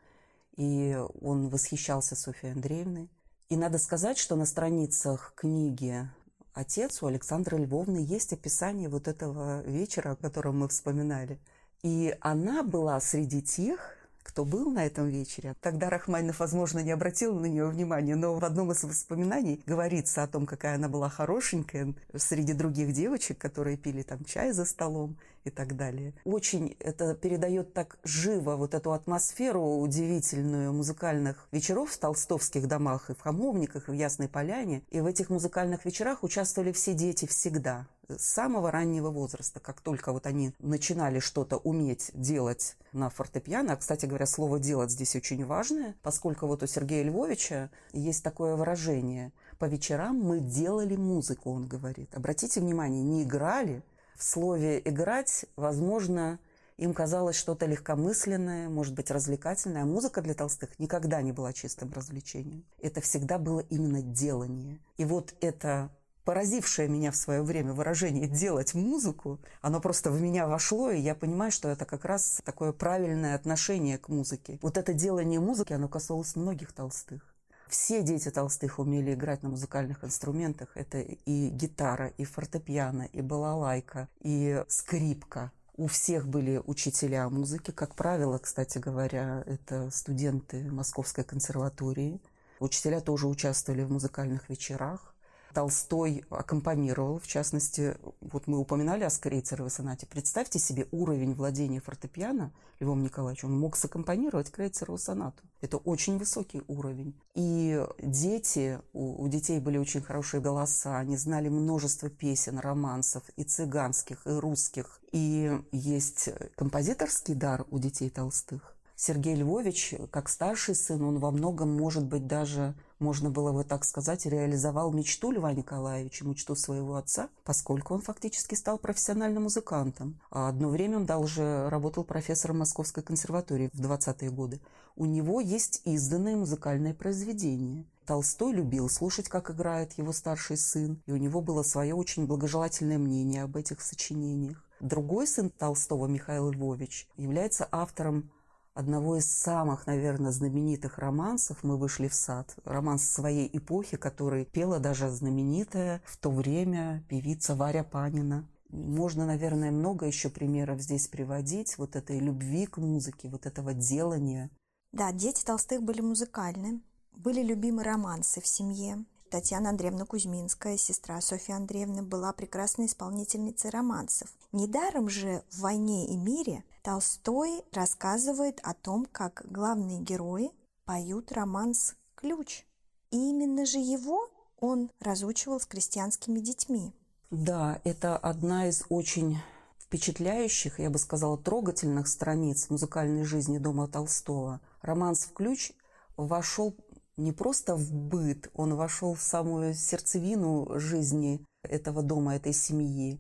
и 0.56 0.98
он 1.22 1.50
восхищался 1.50 2.16
Софьей 2.16 2.54
Андреевной. 2.54 3.10
И 3.50 3.58
надо 3.58 3.78
сказать, 3.78 4.18
что 4.18 4.36
на 4.36 4.46
страницах 4.46 5.34
книги 5.36 6.10
«Отец» 6.54 7.02
у 7.02 7.08
Александры 7.08 7.58
Львовны 7.58 7.98
есть 7.98 8.34
описание 8.34 8.90
вот 8.90 9.08
этого 9.08 9.62
вечера, 9.64 10.12
о 10.12 10.16
котором 10.16 10.60
мы 10.60 10.70
вспоминали. 10.70 11.40
И 11.84 12.16
она 12.22 12.64
была 12.64 13.00
среди 13.00 13.42
тех, 13.42 13.98
кто 14.24 14.46
был 14.46 14.70
на 14.70 14.86
этом 14.86 15.08
вечере. 15.08 15.56
Тогда 15.62 15.90
Рахманинов, 15.90 16.40
возможно, 16.40 16.80
не 16.80 16.92
обратил 16.92 17.40
на 17.40 17.48
нее 17.48 17.68
внимания, 17.68 18.16
но 18.16 18.36
в 18.36 18.46
одном 18.46 18.72
из 18.72 18.84
воспоминаний 18.84 19.62
говорится 19.66 20.24
о 20.24 20.28
том, 20.28 20.46
какая 20.46 20.76
она 20.76 20.90
была 20.90 21.10
хорошенькая 21.10 21.94
среди 22.16 22.54
других 22.54 22.94
девочек, 22.94 23.38
которые 23.38 23.78
пили 23.78 24.04
там 24.04 24.24
чай 24.24 24.52
за 24.52 24.66
столом 24.66 25.18
и 25.44 25.50
так 25.50 25.76
далее. 25.76 26.14
Очень 26.24 26.76
это 26.80 27.16
передает 27.16 27.74
так 27.74 27.98
живо 28.04 28.56
вот 28.56 28.74
эту 28.74 28.94
атмосферу 28.94 29.78
удивительную 29.78 30.74
музыкальных 30.74 31.48
вечеров 31.52 31.92
в 31.92 31.98
толстовских 31.98 32.68
домах 32.68 33.10
и 33.10 33.14
в 33.14 33.22
Хамовниках, 33.22 33.88
и 33.88 33.92
в 33.92 33.96
Ясной 33.96 34.28
Поляне. 34.28 34.84
И 34.90 35.02
в 35.02 35.06
этих 35.06 35.30
музыкальных 35.30 35.86
вечерах 35.86 36.24
участвовали 36.24 36.72
все 36.72 36.94
дети 36.94 37.26
всегда 37.26 37.88
с 38.18 38.26
самого 38.26 38.72
раннего 38.72 39.10
возраста, 39.10 39.60
как 39.60 39.82
только 39.82 40.12
вот 40.12 40.26
они 40.26 40.54
начинали 40.60 41.20
что-то 41.20 41.58
уметь 41.58 42.12
делать 42.14 42.76
на 42.94 43.10
фортепиано. 43.10 43.74
А, 43.74 43.78
кстати 43.78 44.06
говоря, 44.06 44.26
слово 44.26 44.60
«делать» 44.60 44.92
здесь 44.92 45.16
очень 45.16 45.46
важное, 45.46 45.96
поскольку 46.02 46.48
вот 46.48 46.64
у 46.64 46.68
Сергея 46.68 47.04
Львовича 47.04 47.70
есть 47.94 48.24
такое 48.24 48.56
выражение 48.56 49.32
«по 49.60 49.66
вечерам 49.66 50.20
мы 50.20 50.40
делали 50.40 50.96
музыку», 50.96 51.52
он 51.52 51.68
говорит. 51.68 52.14
Обратите 52.16 52.60
внимание, 52.60 53.04
не 53.04 53.24
играли. 53.24 53.84
В 54.22 54.24
слове 54.24 54.80
«играть», 54.86 55.48
возможно, 55.56 56.38
им 56.78 56.94
казалось 56.94 57.36
что-то 57.36 57.66
легкомысленное, 57.66 58.70
может 58.70 58.94
быть, 58.94 59.10
развлекательное. 59.10 59.82
А 59.82 59.86
музыка 59.86 60.22
для 60.22 60.36
Толстых 60.36 60.78
никогда 60.78 61.24
не 61.24 61.32
была 61.32 61.54
чистым 61.54 61.92
развлечением. 61.92 62.64
Это 62.80 63.02
всегда 63.02 63.40
было 63.40 63.62
именно 63.62 64.04
делание. 64.04 64.78
И 64.98 65.06
вот 65.06 65.34
это 65.42 65.90
поразившее 66.24 66.88
меня 66.88 67.10
в 67.10 67.16
свое 67.16 67.42
время 67.42 67.74
выражение 67.74 68.28
«делать 68.28 68.76
музыку», 68.76 69.40
оно 69.60 69.82
просто 69.82 70.12
в 70.12 70.22
меня 70.22 70.46
вошло, 70.46 70.92
и 70.92 71.02
я 71.02 71.16
понимаю, 71.16 71.52
что 71.52 71.70
это 71.70 71.86
как 71.86 72.06
раз 72.06 72.42
такое 72.46 72.74
правильное 72.74 73.34
отношение 73.34 73.98
к 73.98 74.08
музыке. 74.08 74.60
Вот 74.62 74.78
это 74.78 74.94
делание 74.94 75.40
музыки, 75.40 75.74
оно 75.74 75.88
касалось 75.88 76.36
многих 76.36 76.74
толстых. 76.74 77.31
Все 77.72 78.04
дети 78.04 78.30
толстых 78.30 78.80
умели 78.80 79.14
играть 79.14 79.44
на 79.44 79.50
музыкальных 79.50 80.04
инструментах. 80.04 80.68
Это 80.76 81.00
и 81.00 81.48
гитара, 81.48 82.08
и 82.18 82.26
фортепиано, 82.26 83.04
и 83.04 83.22
балалайка, 83.22 84.10
и 84.20 84.62
скрипка. 84.68 85.54
У 85.78 85.88
всех 85.88 86.28
были 86.28 86.62
учителя 86.66 87.30
музыки. 87.30 87.72
Как 87.72 87.96
правило, 87.96 88.38
кстати 88.40 88.78
говоря, 88.78 89.42
это 89.46 89.90
студенты 89.90 90.70
Московской 90.70 91.24
консерватории. 91.24 92.20
Учителя 92.60 93.00
тоже 93.00 93.28
участвовали 93.28 93.84
в 93.84 93.92
музыкальных 93.92 94.50
вечерах. 94.50 95.11
Толстой 95.54 96.24
аккомпанировал, 96.30 97.20
в 97.20 97.28
частности, 97.28 97.96
вот 98.22 98.48
мы 98.48 98.58
упоминали 98.58 99.04
о 99.04 99.10
Скрейцеровой 99.10 99.70
сонате. 99.70 100.08
Представьте 100.08 100.60
себе 100.60 100.88
уровень 100.92 101.34
владения 101.34 101.82
фортепиано 101.82 102.52
Львом 102.80 103.04
Николаевичем. 103.04 103.50
Он 103.50 103.60
мог 103.60 103.76
саккомпанировать 103.76 104.52
Крейцерову 104.52 104.98
сонату. 104.98 105.44
Это 105.62 105.78
очень 105.78 106.18
высокий 106.18 106.64
уровень. 106.68 107.14
И 107.36 107.86
дети, 108.02 108.80
у, 108.94 109.24
у 109.24 109.28
детей 109.28 109.60
были 109.60 109.78
очень 109.78 110.02
хорошие 110.02 110.42
голоса, 110.42 110.98
они 110.98 111.18
знали 111.18 111.50
множество 111.50 112.10
песен, 112.10 112.60
романсов, 112.60 113.24
и 113.36 113.44
цыганских, 113.44 114.26
и 114.26 114.32
русских. 114.32 115.00
И 115.12 115.52
есть 115.72 116.30
композиторский 116.56 117.36
дар 117.36 117.66
у 117.70 117.80
детей 117.80 118.10
толстых. 118.10 118.76
Сергей 119.04 119.34
Львович, 119.34 119.96
как 120.12 120.30
старший 120.30 120.76
сын, 120.76 121.02
он 121.02 121.18
во 121.18 121.32
многом, 121.32 121.76
может 121.76 122.06
быть, 122.06 122.28
даже 122.28 122.76
можно 123.00 123.32
было 123.32 123.52
бы 123.52 123.64
так 123.64 123.84
сказать, 123.84 124.28
реализовал 124.28 124.94
мечту 124.94 125.32
Льва 125.32 125.54
Николаевича, 125.54 126.24
мечту 126.24 126.56
своего 126.56 126.98
отца, 126.98 127.30
поскольку 127.44 127.96
он 127.96 128.02
фактически 128.02 128.54
стал 128.54 128.78
профессиональным 128.78 129.42
музыкантом. 129.42 130.22
А 130.30 130.50
одно 130.50 130.70
время 130.70 130.98
он 130.98 131.08
даже 131.08 131.68
работал 131.72 132.04
профессором 132.04 132.60
Московской 132.60 133.02
консерватории 133.02 133.72
в 133.74 133.82
20-е 133.82 134.30
годы. 134.30 134.62
У 134.96 135.08
него 135.08 135.42
есть 135.42 135.82
изданное 135.84 136.36
музыкальное 136.36 136.94
произведение. 136.94 137.86
Толстой 138.06 138.54
любил 138.54 138.88
слушать, 138.88 139.30
как 139.30 139.50
играет 139.50 139.94
его 139.94 140.14
старший 140.14 140.58
сын, 140.58 141.02
и 141.08 141.12
у 141.12 141.18
него 141.18 141.42
было 141.42 141.64
свое 141.64 141.96
очень 141.96 142.28
благожелательное 142.28 143.00
мнение 143.00 143.42
об 143.42 143.58
этих 143.58 143.82
сочинениях. 143.82 144.64
Другой 144.80 145.26
сын 145.26 145.50
Толстого, 145.50 146.06
Михаил 146.06 146.52
Львович, 146.52 147.08
является 147.18 147.68
автором 147.72 148.30
одного 148.74 149.18
из 149.18 149.32
самых, 149.32 149.88
наверное, 149.88 150.32
знаменитых 150.32 150.98
романсов 150.98 151.64
«Мы 151.64 151.78
вышли 151.78 152.08
в 152.08 152.14
сад». 152.14 152.56
Романс 152.64 153.10
своей 153.10 153.50
эпохи, 153.52 153.98
который 153.98 154.46
пела 154.46 154.80
даже 154.80 155.10
знаменитая 155.10 156.02
в 156.06 156.18
то 156.18 156.32
время 156.32 157.04
певица 157.10 157.56
Варя 157.56 157.84
Панина. 157.84 158.48
Можно, 158.70 159.26
наверное, 159.26 159.72
много 159.72 160.06
еще 160.06 160.30
примеров 160.30 160.80
здесь 160.80 161.08
приводить, 161.08 161.78
вот 161.78 161.96
этой 161.96 162.20
любви 162.20 162.66
к 162.66 162.78
музыке, 162.78 163.28
вот 163.28 163.46
этого 163.46 163.74
делания. 163.74 164.50
Да, 164.94 165.12
дети 165.12 165.44
Толстых 165.44 165.84
были 165.84 166.02
музыкальны, 166.02 166.82
были 167.12 167.44
любимы 167.44 167.84
романсы 167.84 168.40
в 168.40 168.48
семье. 168.48 169.06
Татьяна 169.32 169.70
Андреевна 169.70 170.06
Кузьминская, 170.06 170.76
сестра 170.76 171.22
Софьи 171.22 171.56
Андреевны, 171.56 172.04
была 172.04 172.34
прекрасной 172.34 172.88
исполнительницей 172.88 173.70
романсов. 173.70 174.30
Недаром 174.52 175.08
же 175.08 175.42
в 175.52 175.62
«Войне 175.62 176.10
и 176.10 176.18
мире» 176.18 176.66
Толстой 176.84 177.64
рассказывает 177.72 178.60
о 178.62 178.74
том, 178.74 179.08
как 179.10 179.44
главные 179.50 180.02
герои 180.02 180.52
поют 180.84 181.32
романс 181.32 181.96
«Ключ». 182.16 182.66
И 183.12 183.30
именно 183.30 183.66
же 183.66 183.78
его 183.78 184.30
он 184.60 184.92
разучивал 185.00 185.62
с 185.62 185.66
крестьянскими 185.66 186.42
детьми. 186.42 186.92
Да, 187.30 187.80
это 187.86 188.18
одна 188.18 188.68
из 188.68 188.84
очень 188.90 189.38
впечатляющих, 189.80 190.78
я 190.80 190.90
бы 190.90 191.00
сказала, 191.00 191.38
трогательных 191.38 192.10
страниц 192.10 192.70
музыкальной 192.70 193.24
жизни 193.24 193.60
дома 193.60 193.88
Толстого. 193.88 194.60
Романс 194.82 195.24
в 195.24 195.32
ключ 195.32 195.72
вошел 196.18 196.76
не 197.18 197.32
просто 197.32 197.76
в 197.76 197.94
быт, 197.94 198.50
он 198.54 198.76
вошел 198.76 199.14
в 199.14 199.22
самую 199.22 199.74
сердцевину 199.74 200.80
жизни 200.80 201.46
этого 201.64 202.02
дома, 202.02 202.36
этой 202.36 202.54
семьи. 202.54 203.20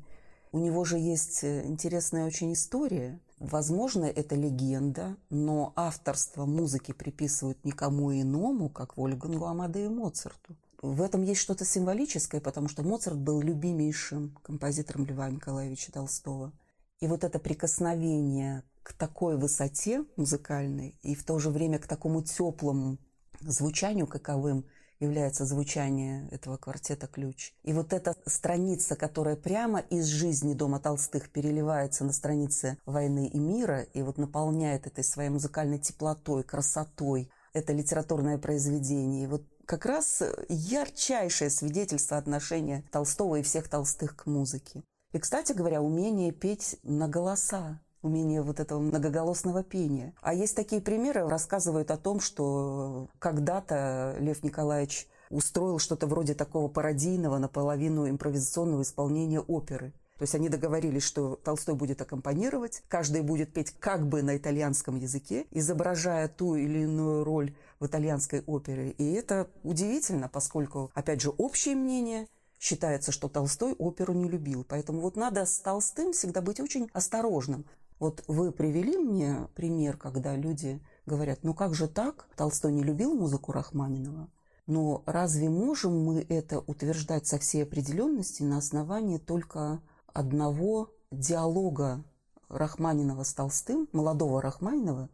У 0.51 0.59
него 0.59 0.83
же 0.83 0.97
есть 0.97 1.43
э, 1.43 1.65
интересная 1.65 2.25
очень 2.25 2.53
история. 2.53 3.19
Возможно, 3.39 4.05
это 4.05 4.35
легенда, 4.35 5.17
но 5.29 5.73
авторство 5.75 6.45
музыки 6.45 6.91
приписывают 6.91 7.63
никому 7.63 8.11
иному, 8.13 8.69
как 8.69 8.97
Вольфгангу 8.97 9.45
Амадею 9.45 9.91
Моцарту. 9.91 10.55
В 10.81 11.01
этом 11.01 11.21
есть 11.21 11.41
что-то 11.41 11.63
символическое, 11.63 12.41
потому 12.41 12.67
что 12.67 12.83
Моцарт 12.83 13.17
был 13.17 13.39
любимейшим 13.41 14.35
композитором 14.43 15.05
Льва 15.05 15.29
Николаевича 15.29 15.91
Толстого. 15.91 16.53
И 16.99 17.07
вот 17.07 17.23
это 17.23 17.39
прикосновение 17.39 18.63
к 18.83 18.93
такой 18.93 19.37
высоте 19.37 20.05
музыкальной 20.17 20.97
и 21.01 21.15
в 21.15 21.23
то 21.23 21.37
же 21.39 21.49
время 21.49 21.79
к 21.79 21.87
такому 21.87 22.23
теплому 22.23 22.97
звучанию, 23.41 24.07
каковым 24.07 24.65
является 24.99 25.45
звучание 25.45 26.29
этого 26.29 26.57
квартета 26.57 27.07
«Ключ». 27.07 27.53
И 27.63 27.73
вот 27.73 27.91
эта 27.91 28.15
страница, 28.25 28.95
которая 28.95 29.35
прямо 29.35 29.79
из 29.79 30.05
жизни 30.05 30.53
Дома 30.53 30.79
Толстых 30.79 31.29
переливается 31.29 32.03
на 32.03 32.13
странице 32.13 32.77
«Войны 32.85 33.27
и 33.27 33.39
мира» 33.39 33.81
и 33.81 34.01
вот 34.03 34.17
наполняет 34.17 34.87
этой 34.87 35.03
своей 35.03 35.29
музыкальной 35.29 35.79
теплотой, 35.79 36.43
красотой, 36.43 37.31
это 37.53 37.73
литературное 37.73 38.37
произведение. 38.37 39.23
И 39.23 39.27
вот 39.27 39.43
как 39.65 39.85
раз 39.85 40.21
ярчайшее 40.49 41.49
свидетельство 41.49 42.17
отношения 42.17 42.83
Толстого 42.91 43.37
и 43.37 43.41
всех 43.41 43.69
Толстых 43.69 44.15
к 44.15 44.25
музыке. 44.27 44.83
И, 45.13 45.19
кстати 45.19 45.51
говоря, 45.51 45.81
умение 45.81 46.31
петь 46.31 46.77
на 46.83 47.07
голоса 47.07 47.81
умение 48.01 48.41
вот 48.41 48.59
этого 48.59 48.79
многоголосного 48.79 49.63
пения. 49.63 50.13
А 50.21 50.33
есть 50.33 50.55
такие 50.55 50.81
примеры, 50.81 51.27
рассказывают 51.27 51.91
о 51.91 51.97
том, 51.97 52.19
что 52.19 53.07
когда-то 53.19 54.15
Лев 54.19 54.43
Николаевич 54.43 55.07
устроил 55.29 55.79
что-то 55.79 56.07
вроде 56.07 56.33
такого 56.33 56.67
пародийного, 56.67 57.37
наполовину 57.37 58.09
импровизационного 58.09 58.81
исполнения 58.81 59.39
оперы. 59.39 59.93
То 60.21 60.23
есть 60.23 60.35
они 60.35 60.49
договорились, 60.49 61.01
что 61.01 61.35
Толстой 61.35 61.73
будет 61.73 61.99
аккомпанировать, 61.99 62.83
каждый 62.87 63.21
будет 63.21 63.53
петь 63.53 63.73
как 63.79 64.07
бы 64.07 64.21
на 64.21 64.37
итальянском 64.37 64.97
языке, 64.97 65.47
изображая 65.49 66.27
ту 66.27 66.53
или 66.53 66.83
иную 66.83 67.23
роль 67.23 67.55
в 67.79 67.87
итальянской 67.87 68.43
опере. 68.45 68.91
И 68.91 69.13
это 69.13 69.49
удивительно, 69.63 70.29
поскольку, 70.29 70.91
опять 70.93 71.21
же, 71.21 71.31
общее 71.31 71.75
мнение 71.75 72.27
считается, 72.59 73.11
что 73.11 73.29
Толстой 73.29 73.73
оперу 73.73 74.13
не 74.13 74.29
любил. 74.29 74.63
Поэтому 74.63 74.99
вот 74.99 75.15
надо 75.15 75.43
с 75.43 75.59
Толстым 75.59 76.13
всегда 76.13 76.41
быть 76.41 76.59
очень 76.59 76.91
осторожным. 76.93 77.65
Вот 78.01 78.23
вы 78.27 78.51
привели 78.51 78.97
мне 78.97 79.47
пример, 79.53 79.95
когда 79.95 80.35
люди 80.35 80.81
говорят, 81.05 81.43
ну 81.43 81.53
как 81.53 81.75
же 81.75 81.87
так? 81.87 82.27
Толстой 82.35 82.71
не 82.71 82.81
любил 82.81 83.13
музыку 83.13 83.51
Рахманинова. 83.51 84.27
Но 84.65 85.03
разве 85.05 85.49
можем 85.49 86.03
мы 86.03 86.25
это 86.27 86.61
утверждать 86.61 87.27
со 87.27 87.37
всей 87.37 87.61
определенности 87.61 88.41
на 88.41 88.57
основании 88.57 89.19
только 89.19 89.83
одного 90.07 90.89
диалога 91.11 92.03
Рахманинова 92.49 93.21
с 93.21 93.35
Толстым, 93.35 93.87
молодого 93.91 94.41
Рахманинова, 94.41 95.07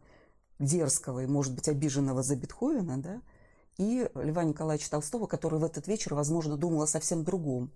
дерзкого 0.58 1.24
и, 1.24 1.26
может 1.26 1.54
быть, 1.54 1.68
обиженного 1.68 2.22
за 2.22 2.36
Бетховена, 2.36 2.96
да, 2.96 3.20
и 3.76 4.08
Льва 4.14 4.44
Николаевича 4.44 4.90
Толстого, 4.90 5.26
который 5.26 5.60
в 5.60 5.64
этот 5.64 5.88
вечер, 5.88 6.14
возможно, 6.14 6.56
думал 6.56 6.84
о 6.84 6.86
совсем 6.86 7.22
другом. 7.22 7.70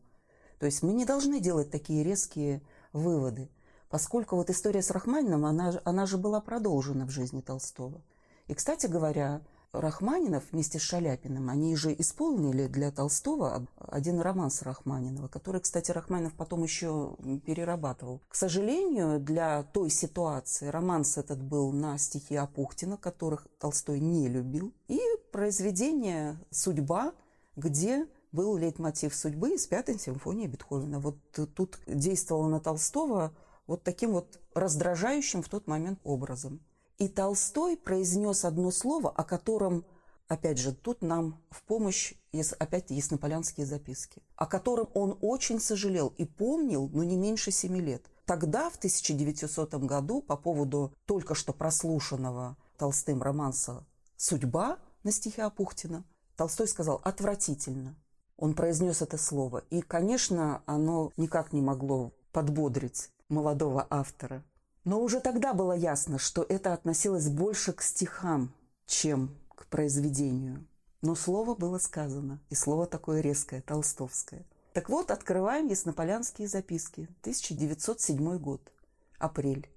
То 0.58 0.64
есть 0.64 0.82
мы 0.82 0.94
не 0.94 1.04
должны 1.04 1.38
делать 1.38 1.70
такие 1.70 2.02
резкие 2.02 2.62
выводы– 2.94 3.50
поскольку 3.92 4.36
вот 4.36 4.48
история 4.48 4.80
с 4.80 4.90
Рахманином, 4.90 5.44
она, 5.44 5.74
она 5.84 6.06
же 6.06 6.16
была 6.16 6.40
продолжена 6.40 7.04
в 7.04 7.10
жизни 7.10 7.42
Толстого. 7.42 8.00
И, 8.48 8.54
кстати 8.54 8.86
говоря, 8.86 9.42
Рахманинов 9.72 10.44
вместе 10.50 10.78
с 10.78 10.82
Шаляпиным, 10.82 11.50
они 11.50 11.76
же 11.76 11.94
исполнили 11.98 12.68
для 12.68 12.90
Толстого 12.90 13.66
один 13.76 14.18
роман 14.20 14.50
с 14.50 14.62
Рахманинова, 14.62 15.28
который, 15.28 15.60
кстати, 15.60 15.90
Рахманинов 15.90 16.32
потом 16.32 16.62
еще 16.62 17.16
перерабатывал. 17.44 18.22
К 18.30 18.34
сожалению, 18.34 19.20
для 19.20 19.62
той 19.62 19.90
ситуации 19.90 20.68
романс 20.68 21.18
этот 21.18 21.42
был 21.42 21.70
на 21.70 21.98
стихи 21.98 22.34
Апухтина, 22.34 22.96
которых 22.96 23.46
Толстой 23.58 24.00
не 24.00 24.26
любил, 24.26 24.72
и 24.88 25.00
произведение 25.32 26.38
«Судьба», 26.50 27.12
где 27.56 28.06
был 28.32 28.56
лейтмотив 28.56 29.14
судьбы 29.14 29.50
из 29.54 29.66
пятой 29.66 29.98
симфонии 29.98 30.46
Бетховена. 30.46 30.98
Вот 30.98 31.18
тут 31.54 31.78
действовала 31.86 32.48
на 32.48 32.58
Толстого 32.58 33.34
вот 33.66 33.82
таким 33.82 34.12
вот 34.12 34.40
раздражающим 34.54 35.42
в 35.42 35.48
тот 35.48 35.66
момент 35.66 36.00
образом. 36.04 36.60
И 36.98 37.08
Толстой 37.08 37.76
произнес 37.76 38.44
одно 38.44 38.70
слово, 38.70 39.10
о 39.10 39.24
котором, 39.24 39.84
опять 40.28 40.58
же, 40.58 40.72
тут 40.72 41.02
нам 41.02 41.42
в 41.50 41.62
помощь 41.64 42.14
опять 42.58 42.90
яснополянские 42.90 43.66
записки, 43.66 44.22
о 44.36 44.46
котором 44.46 44.88
он 44.94 45.18
очень 45.20 45.60
сожалел 45.60 46.14
и 46.16 46.24
помнил, 46.24 46.88
но 46.92 47.02
не 47.04 47.16
меньше 47.16 47.50
семи 47.50 47.80
лет. 47.80 48.06
Тогда, 48.24 48.70
в 48.70 48.76
1900 48.76 49.74
году, 49.74 50.22
по 50.22 50.36
поводу 50.36 50.94
только 51.06 51.34
что 51.34 51.52
прослушанного 51.52 52.56
Толстым 52.78 53.22
романса 53.22 53.84
«Судьба» 54.16 54.78
на 55.02 55.10
стихе 55.10 55.42
Апухтина, 55.42 56.04
Толстой 56.36 56.68
сказал 56.68 57.00
«отвратительно». 57.04 57.96
Он 58.36 58.54
произнес 58.54 59.02
это 59.02 59.18
слово. 59.18 59.58
И, 59.70 59.82
конечно, 59.82 60.62
оно 60.66 61.12
никак 61.16 61.52
не 61.52 61.60
могло 61.60 62.12
подбодрить 62.32 63.11
молодого 63.32 63.86
автора. 63.90 64.44
Но 64.84 65.00
уже 65.00 65.20
тогда 65.20 65.54
было 65.54 65.72
ясно, 65.72 66.18
что 66.18 66.44
это 66.48 66.72
относилось 66.72 67.28
больше 67.28 67.72
к 67.72 67.82
стихам, 67.82 68.52
чем 68.86 69.34
к 69.56 69.66
произведению. 69.66 70.64
Но 71.02 71.14
слово 71.16 71.54
было 71.56 71.78
сказано, 71.78 72.40
и 72.50 72.54
слово 72.54 72.86
такое 72.86 73.20
резкое, 73.20 73.62
толстовское. 73.62 74.44
Так 74.72 74.88
вот, 74.88 75.10
открываем 75.10 75.66
Яснополянские 75.66 76.48
записки, 76.48 77.08
1907 77.22 78.38
год, 78.38 78.72
апрель. 79.18 79.68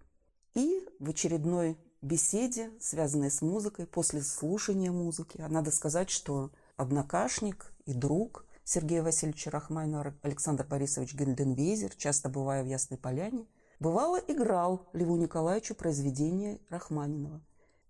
И 0.54 0.88
в 1.00 1.10
очередной 1.10 1.78
беседе, 2.02 2.72
связанной 2.80 3.32
с 3.32 3.42
музыкой, 3.42 3.88
после 3.88 4.22
слушания 4.22 4.92
музыки, 4.92 5.42
а 5.42 5.50
надо 5.50 5.72
сказать, 5.72 6.10
что 6.10 6.52
однокашник 6.78 7.74
и 7.86 7.94
друг 7.94 8.46
Сергея 8.68 9.04
Васильевича 9.04 9.52
Рахманинова, 9.52 10.16
Александр 10.24 10.66
Борисович 10.66 11.14
Генденвейзер, 11.14 11.96
часто 11.96 12.30
бывая 12.30 12.64
в 12.64 12.68
Ясной 12.68 12.98
Поляне, 12.98 13.46
бывало 13.80 14.18
играл 14.18 14.90
Льву 14.92 15.18
Николаевичу 15.18 15.76
произведения 15.76 16.60
Рахманинова. 16.70 17.42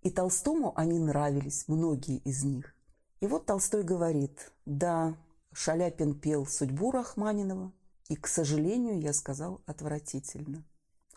И 0.02 0.10
Толстому 0.10 0.78
они 0.78 0.98
нравились, 0.98 1.64
многие 1.66 2.18
из 2.18 2.44
них. 2.44 2.74
И 3.20 3.26
вот 3.26 3.46
Толстой 3.46 3.84
говорит, 3.84 4.52
да, 4.66 5.16
Шаляпин 5.54 6.20
пел 6.20 6.44
судьбу 6.44 6.90
Рахманинова, 6.90 7.72
и, 8.10 8.14
к 8.14 8.26
сожалению, 8.26 9.00
я 9.00 9.14
сказал, 9.14 9.62
отвратительно. 9.64 10.62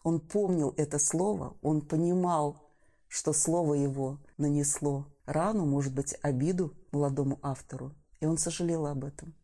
Он 0.03 0.21
помнил 0.21 0.73
это 0.77 0.99
слово, 0.99 1.57
он 1.61 1.81
понимал, 1.81 2.71
что 3.09 3.33
слово 3.33 3.73
его 3.73 4.19
нанесло 4.37 5.05
рану, 5.25 5.65
может 5.65 5.93
быть, 5.93 6.15
обиду 6.21 6.73
молодому 6.93 7.39
автору, 7.41 7.93
и 8.21 8.25
он 8.25 8.37
сожалел 8.37 8.87
об 8.87 9.03
этом. 9.03 9.35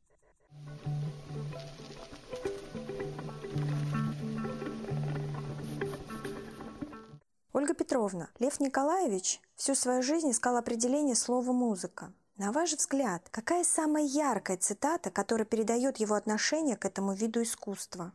Ольга 7.54 7.74
Петровна, 7.74 8.30
Лев 8.40 8.60
Николаевич 8.60 9.42
всю 9.56 9.76
свою 9.76 10.02
жизнь 10.02 10.32
искал 10.32 10.58
определение 10.58 11.16
слова 11.16 11.52
«музыка». 11.52 12.14
На 12.38 12.52
ваш 12.52 12.74
взгляд, 12.74 13.30
какая 13.32 13.64
самая 13.64 14.04
яркая 14.04 14.58
цитата, 14.58 15.10
которая 15.10 15.46
передает 15.46 15.98
его 15.98 16.16
отношение 16.16 16.76
к 16.76 16.84
этому 16.84 17.14
виду 17.14 17.42
искусства? 17.42 18.12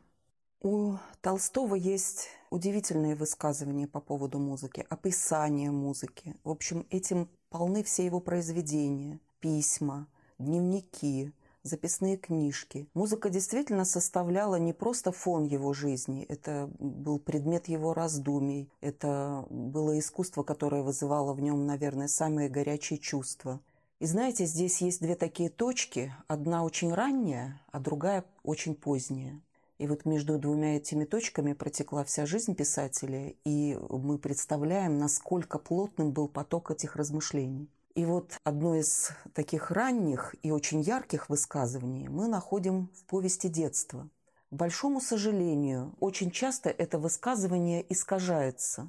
У 0.60 0.96
Толстого 1.22 1.74
есть 1.74 2.28
удивительные 2.50 3.14
высказывания 3.14 3.86
по 3.86 3.98
поводу 3.98 4.38
музыки, 4.38 4.84
описание 4.90 5.70
музыки. 5.70 6.36
В 6.44 6.50
общем, 6.50 6.86
этим 6.90 7.30
полны 7.48 7.82
все 7.82 8.04
его 8.04 8.20
произведения, 8.20 9.20
письма, 9.40 10.06
дневники, 10.38 11.32
записные 11.62 12.16
книжки. 12.16 12.88
Музыка 12.94 13.30
действительно 13.30 13.84
составляла 13.84 14.56
не 14.56 14.72
просто 14.72 15.12
фон 15.12 15.44
его 15.44 15.72
жизни, 15.72 16.24
это 16.28 16.70
был 16.78 17.18
предмет 17.18 17.68
его 17.68 17.94
раздумий, 17.94 18.70
это 18.80 19.46
было 19.50 19.98
искусство, 19.98 20.42
которое 20.42 20.82
вызывало 20.82 21.32
в 21.32 21.40
нем, 21.40 21.66
наверное, 21.66 22.08
самые 22.08 22.48
горячие 22.48 22.98
чувства. 22.98 23.60
И 23.98 24.06
знаете, 24.06 24.46
здесь 24.46 24.80
есть 24.80 25.02
две 25.02 25.14
такие 25.14 25.50
точки, 25.50 26.12
одна 26.26 26.64
очень 26.64 26.92
ранняя, 26.94 27.60
а 27.70 27.80
другая 27.80 28.24
очень 28.42 28.74
поздняя. 28.74 29.40
И 29.76 29.86
вот 29.86 30.04
между 30.04 30.38
двумя 30.38 30.76
этими 30.76 31.04
точками 31.04 31.54
протекла 31.54 32.04
вся 32.04 32.26
жизнь 32.26 32.54
писателя, 32.54 33.34
и 33.44 33.78
мы 33.88 34.18
представляем, 34.18 34.98
насколько 34.98 35.58
плотным 35.58 36.12
был 36.12 36.28
поток 36.28 36.70
этих 36.70 36.96
размышлений. 36.96 37.70
И 37.94 38.04
вот 38.04 38.38
одно 38.44 38.76
из 38.76 39.10
таких 39.34 39.70
ранних 39.70 40.34
и 40.42 40.52
очень 40.52 40.80
ярких 40.80 41.28
высказываний 41.28 42.08
мы 42.08 42.28
находим 42.28 42.88
в 42.94 43.04
повести 43.04 43.48
детства. 43.48 44.08
К 44.50 44.54
большому 44.54 45.00
сожалению, 45.00 45.94
очень 45.98 46.30
часто 46.30 46.70
это 46.70 46.98
высказывание 46.98 47.84
искажается. 47.92 48.88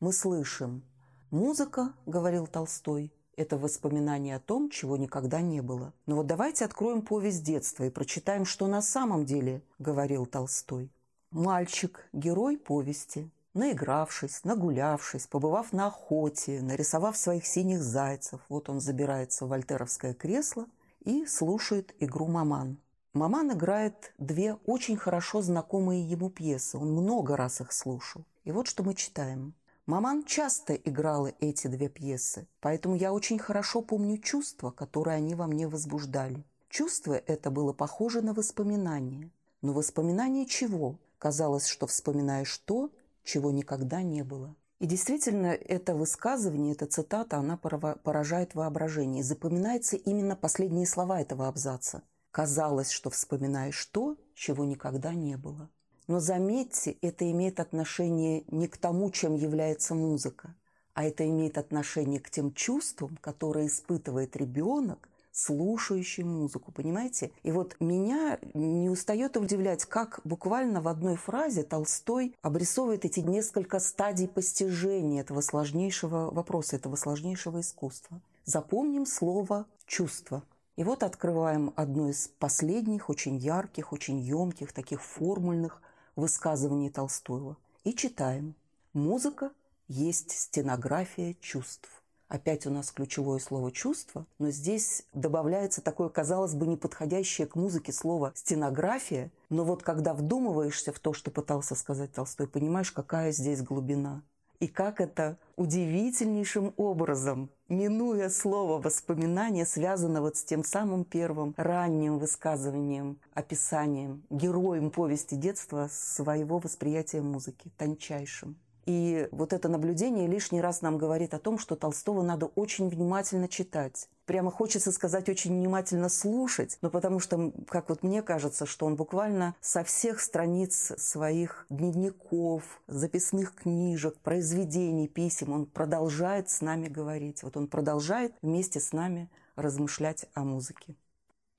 Мы 0.00 0.12
слышим 0.12 0.82
«Музыка,— 1.30 1.92
говорил 2.06 2.46
Толстой,— 2.46 3.12
это 3.36 3.56
воспоминание 3.56 4.36
о 4.36 4.40
том, 4.40 4.70
чего 4.70 4.96
никогда 4.96 5.40
не 5.40 5.60
было». 5.60 5.92
Но 6.06 6.16
вот 6.16 6.26
давайте 6.26 6.64
откроем 6.64 7.02
повесть 7.02 7.44
детства 7.44 7.84
и 7.84 7.90
прочитаем, 7.90 8.44
что 8.44 8.66
на 8.66 8.82
самом 8.82 9.24
деле 9.24 9.62
говорил 9.78 10.26
Толстой. 10.26 10.90
Мальчик– 11.30 12.08
герой 12.12 12.58
повести– 12.58 13.30
Наигравшись, 13.54 14.44
нагулявшись, 14.44 15.26
побывав 15.26 15.72
на 15.72 15.86
охоте, 15.86 16.62
нарисовав 16.62 17.16
своих 17.16 17.46
синих 17.46 17.82
зайцев, 17.82 18.40
вот 18.48 18.70
он 18.70 18.80
забирается 18.80 19.44
в 19.44 19.48
вольтеровское 19.48 20.14
кресло 20.14 20.66
и 21.04 21.26
слушает 21.26 21.94
игру 22.00 22.28
«Маман». 22.28 22.78
Маман 23.12 23.52
играет 23.52 24.14
две 24.16 24.54
очень 24.64 24.96
хорошо 24.96 25.42
знакомые 25.42 26.02
ему 26.02 26.30
пьесы. 26.30 26.78
Он 26.78 26.92
много 26.92 27.36
раз 27.36 27.60
их 27.60 27.72
слушал. 27.72 28.24
И 28.44 28.52
вот 28.52 28.66
что 28.66 28.82
мы 28.82 28.94
читаем. 28.94 29.52
Маман 29.84 30.24
часто 30.24 30.74
играла 30.74 31.32
эти 31.38 31.66
две 31.66 31.90
пьесы, 31.90 32.46
поэтому 32.60 32.94
я 32.94 33.12
очень 33.12 33.38
хорошо 33.38 33.82
помню 33.82 34.16
чувства, 34.16 34.70
которые 34.70 35.16
они 35.16 35.34
во 35.34 35.46
мне 35.46 35.68
возбуждали. 35.68 36.42
Чувство 36.70 37.12
это 37.12 37.50
было 37.50 37.74
похоже 37.74 38.22
на 38.22 38.32
воспоминание. 38.32 39.30
Но 39.60 39.74
воспоминание 39.74 40.46
чего? 40.46 40.96
Казалось, 41.18 41.66
что 41.66 41.86
вспоминаешь 41.86 42.56
то, 42.58 42.90
чего 43.24 43.50
никогда 43.50 44.02
не 44.02 44.22
было. 44.22 44.56
И 44.78 44.86
действительно, 44.86 45.46
это 45.46 45.94
высказывание, 45.94 46.72
эта 46.72 46.86
цитата, 46.86 47.36
она 47.36 47.56
поражает 47.56 48.56
воображение. 48.56 49.22
запоминаются 49.22 49.96
именно 49.96 50.34
последние 50.34 50.86
слова 50.86 51.20
этого 51.20 51.46
абзаца. 51.46 52.02
Казалось, 52.32 52.90
что 52.90 53.08
вспоминаешь 53.10 53.84
то, 53.86 54.16
чего 54.34 54.64
никогда 54.64 55.14
не 55.14 55.36
было. 55.36 55.70
Но 56.08 56.18
заметьте, 56.18 56.96
это 57.00 57.30
имеет 57.30 57.60
отношение 57.60 58.42
не 58.48 58.66
к 58.66 58.76
тому, 58.76 59.10
чем 59.12 59.36
является 59.36 59.94
музыка, 59.94 60.56
а 60.94 61.04
это 61.04 61.28
имеет 61.28 61.58
отношение 61.58 62.18
к 62.18 62.28
тем 62.28 62.52
чувствам, 62.52 63.16
которые 63.20 63.68
испытывает 63.68 64.36
ребенок, 64.36 65.08
слушающий 65.32 66.22
музыку, 66.22 66.70
понимаете? 66.72 67.32
И 67.42 67.50
вот 67.50 67.76
меня 67.80 68.38
не 68.54 68.88
устает 68.88 69.36
удивлять, 69.36 69.84
как 69.86 70.20
буквально 70.24 70.80
в 70.80 70.88
одной 70.88 71.16
фразе 71.16 71.62
Толстой 71.62 72.36
обрисовывает 72.42 73.04
эти 73.04 73.20
несколько 73.20 73.80
стадий 73.80 74.28
постижения 74.28 75.22
этого 75.22 75.40
сложнейшего 75.40 76.30
вопроса, 76.30 76.76
этого 76.76 76.96
сложнейшего 76.96 77.60
искусства. 77.60 78.20
Запомним 78.44 79.06
слово 79.06 79.66
«чувство». 79.86 80.42
И 80.76 80.84
вот 80.84 81.02
открываем 81.02 81.72
одно 81.76 82.08
из 82.08 82.28
последних, 82.28 83.10
очень 83.10 83.36
ярких, 83.36 83.92
очень 83.92 84.18
емких, 84.18 84.72
таких 84.72 85.02
формульных 85.02 85.82
высказываний 86.16 86.88
Толстого. 86.88 87.56
И 87.84 87.92
читаем. 87.94 88.54
Музыка 88.94 89.52
есть 89.88 90.30
стенография 90.30 91.34
чувств. 91.40 92.01
Опять 92.32 92.66
у 92.66 92.70
нас 92.70 92.90
ключевое 92.90 93.38
слово 93.40 93.70
«чувство», 93.70 94.24
но 94.38 94.48
здесь 94.48 95.04
добавляется 95.12 95.82
такое, 95.82 96.08
казалось 96.08 96.54
бы, 96.54 96.66
неподходящее 96.66 97.46
к 97.46 97.56
музыке 97.56 97.92
слово 97.92 98.32
«стенография», 98.34 99.30
но 99.50 99.64
вот 99.64 99.82
когда 99.82 100.14
вдумываешься 100.14 100.94
в 100.94 100.98
то, 100.98 101.12
что 101.12 101.30
пытался 101.30 101.74
сказать 101.74 102.10
Толстой, 102.12 102.46
понимаешь, 102.48 102.90
какая 102.90 103.32
здесь 103.32 103.60
глубина. 103.60 104.22
И 104.60 104.66
как 104.66 105.02
это 105.02 105.36
удивительнейшим 105.56 106.72
образом, 106.78 107.50
минуя 107.68 108.30
слово 108.30 108.80
воспоминания, 108.80 109.66
связано 109.66 110.22
вот 110.22 110.36
с 110.38 110.44
тем 110.44 110.64
самым 110.64 111.04
первым 111.04 111.52
ранним 111.58 112.18
высказыванием, 112.18 113.18
описанием, 113.34 114.22
героем 114.30 114.90
повести 114.90 115.34
детства 115.34 115.90
своего 115.92 116.60
восприятия 116.60 117.20
музыки, 117.20 117.70
тончайшим. 117.76 118.56
И 118.86 119.28
вот 119.30 119.52
это 119.52 119.68
наблюдение 119.68 120.26
лишний 120.26 120.60
раз 120.60 120.82
нам 120.82 120.98
говорит 120.98 121.34
о 121.34 121.38
том, 121.38 121.58
что 121.58 121.76
Толстого 121.76 122.22
надо 122.22 122.46
очень 122.46 122.88
внимательно 122.88 123.48
читать. 123.48 124.08
Прямо 124.26 124.50
хочется 124.50 124.92
сказать 124.92 125.28
очень 125.28 125.52
внимательно 125.52 126.08
слушать, 126.08 126.78
но 126.80 126.90
потому 126.90 127.20
что, 127.20 127.52
как 127.68 127.88
вот 127.88 128.02
мне 128.02 128.22
кажется, 128.22 128.66
что 128.66 128.86
он 128.86 128.96
буквально 128.96 129.54
со 129.60 129.84
всех 129.84 130.20
страниц 130.20 130.92
своих 130.96 131.66
дневников, 131.70 132.82
записных 132.86 133.54
книжек, 133.54 134.16
произведений, 134.18 135.08
писем, 135.08 135.52
он 135.52 135.66
продолжает 135.66 136.50
с 136.50 136.60
нами 136.60 136.88
говорить. 136.88 137.42
Вот 137.42 137.56
он 137.56 137.68
продолжает 137.68 138.34
вместе 138.42 138.80
с 138.80 138.92
нами 138.92 139.30
размышлять 139.56 140.26
о 140.34 140.44
музыке. 140.44 140.96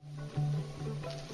thank 0.05 1.31
you 1.31 1.32